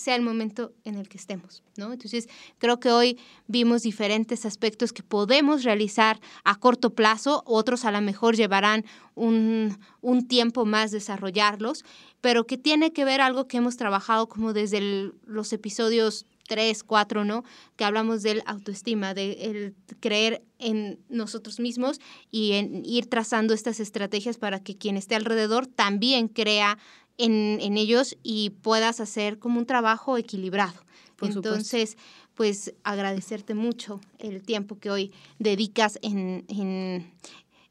[0.00, 1.62] sea el momento en el que estemos.
[1.76, 2.28] Entonces,
[2.58, 8.00] creo que hoy vimos diferentes aspectos que podemos realizar a corto plazo, otros a lo
[8.00, 8.84] mejor llevarán
[9.14, 11.84] un, un tiempo más desarrollarlos,
[12.20, 17.24] pero que tiene que ver algo que hemos trabajado como desde los episodios tres, cuatro,
[17.24, 17.44] ¿no?
[17.76, 22.00] Que hablamos del autoestima, de el creer en nosotros mismos
[22.32, 26.76] y en ir trazando estas estrategias para que quien esté alrededor también crea
[27.20, 30.80] en, en ellos y puedas hacer como un trabajo equilibrado.
[31.22, 31.96] Entonces,
[32.34, 37.12] pues agradecerte mucho el tiempo que hoy dedicas en, en,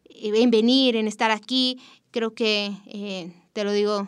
[0.05, 1.79] en venir, en estar aquí.
[2.11, 4.07] Creo que eh, te lo digo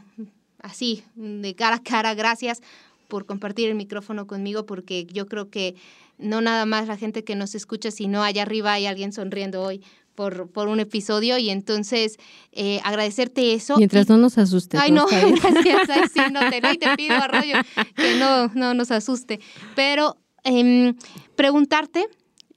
[0.60, 2.62] así, de cara a cara, gracias
[3.08, 5.76] por compartir el micrófono conmigo, porque yo creo que
[6.18, 9.82] no nada más la gente que nos escucha, sino allá arriba hay alguien sonriendo hoy
[10.22, 12.20] por, por un episodio y entonces
[12.52, 13.76] eh, agradecerte eso.
[13.78, 14.78] Mientras no nos asuste.
[14.78, 15.08] Ay, no,
[15.42, 17.56] gracias, ay, sí, no te, no, te pido, Arroyo,
[17.96, 19.40] que no, no nos asuste.
[19.76, 20.94] Pero eh,
[21.36, 22.06] preguntarte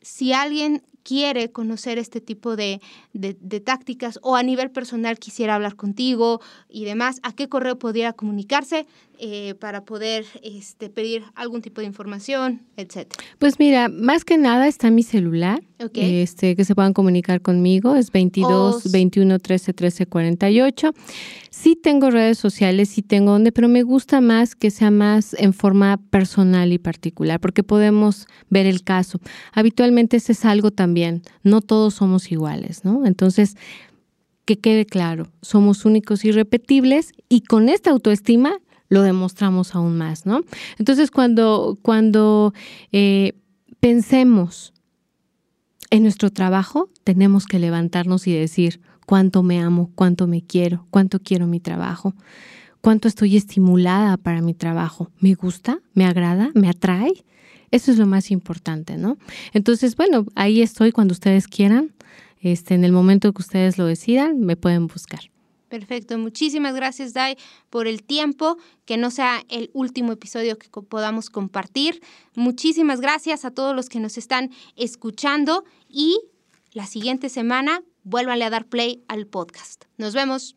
[0.02, 2.82] si alguien quiere conocer este tipo de,
[3.14, 7.78] de, de, tácticas o a nivel personal quisiera hablar contigo y demás, ¿a qué correo
[7.78, 8.86] podría comunicarse?
[9.18, 13.22] eh, para poder este, pedir algún tipo de información, etcétera?
[13.38, 16.22] Pues mira, más que nada está mi celular, okay.
[16.22, 20.92] este, que se puedan comunicar conmigo, es 22 21 13 13 48.
[21.50, 25.52] Sí tengo redes sociales, sí tengo donde, pero me gusta más que sea más en
[25.52, 29.20] forma personal y particular, porque podemos ver el caso.
[29.52, 33.06] Habitualmente ese es algo también, no todos somos iguales, ¿no?
[33.06, 33.56] Entonces,
[34.44, 38.58] que quede claro, somos únicos y repetibles y con esta autoestima
[38.88, 40.42] lo demostramos aún más, ¿no?
[40.78, 42.52] Entonces, cuando, cuando
[42.92, 43.32] eh,
[43.80, 44.73] pensemos
[45.94, 51.20] en nuestro trabajo, tenemos que levantarnos y decir cuánto me amo, cuánto me quiero, cuánto
[51.20, 52.16] quiero mi trabajo,
[52.80, 55.12] cuánto estoy estimulada para mi trabajo.
[55.20, 55.78] ¿Me gusta?
[55.92, 56.50] ¿Me agrada?
[56.54, 57.24] ¿Me atrae?
[57.70, 59.18] Eso es lo más importante, ¿no?
[59.52, 61.92] Entonces, bueno, ahí estoy cuando ustedes quieran.
[62.40, 65.20] Este, en el momento que ustedes lo decidan, me pueden buscar.
[65.74, 67.36] Perfecto, muchísimas gracias Dai
[67.68, 72.00] por el tiempo, que no sea el último episodio que podamos compartir.
[72.36, 76.20] Muchísimas gracias a todos los que nos están escuchando y
[76.70, 79.86] la siguiente semana vuélvanle a dar play al podcast.
[79.96, 80.54] Nos vemos.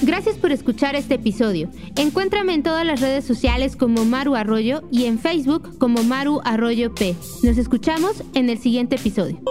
[0.00, 1.68] Gracias por escuchar este episodio.
[1.96, 6.94] Encuéntrame en todas las redes sociales como Maru Arroyo y en Facebook como Maru Arroyo
[6.94, 7.16] P.
[7.42, 9.42] Nos escuchamos en el siguiente episodio.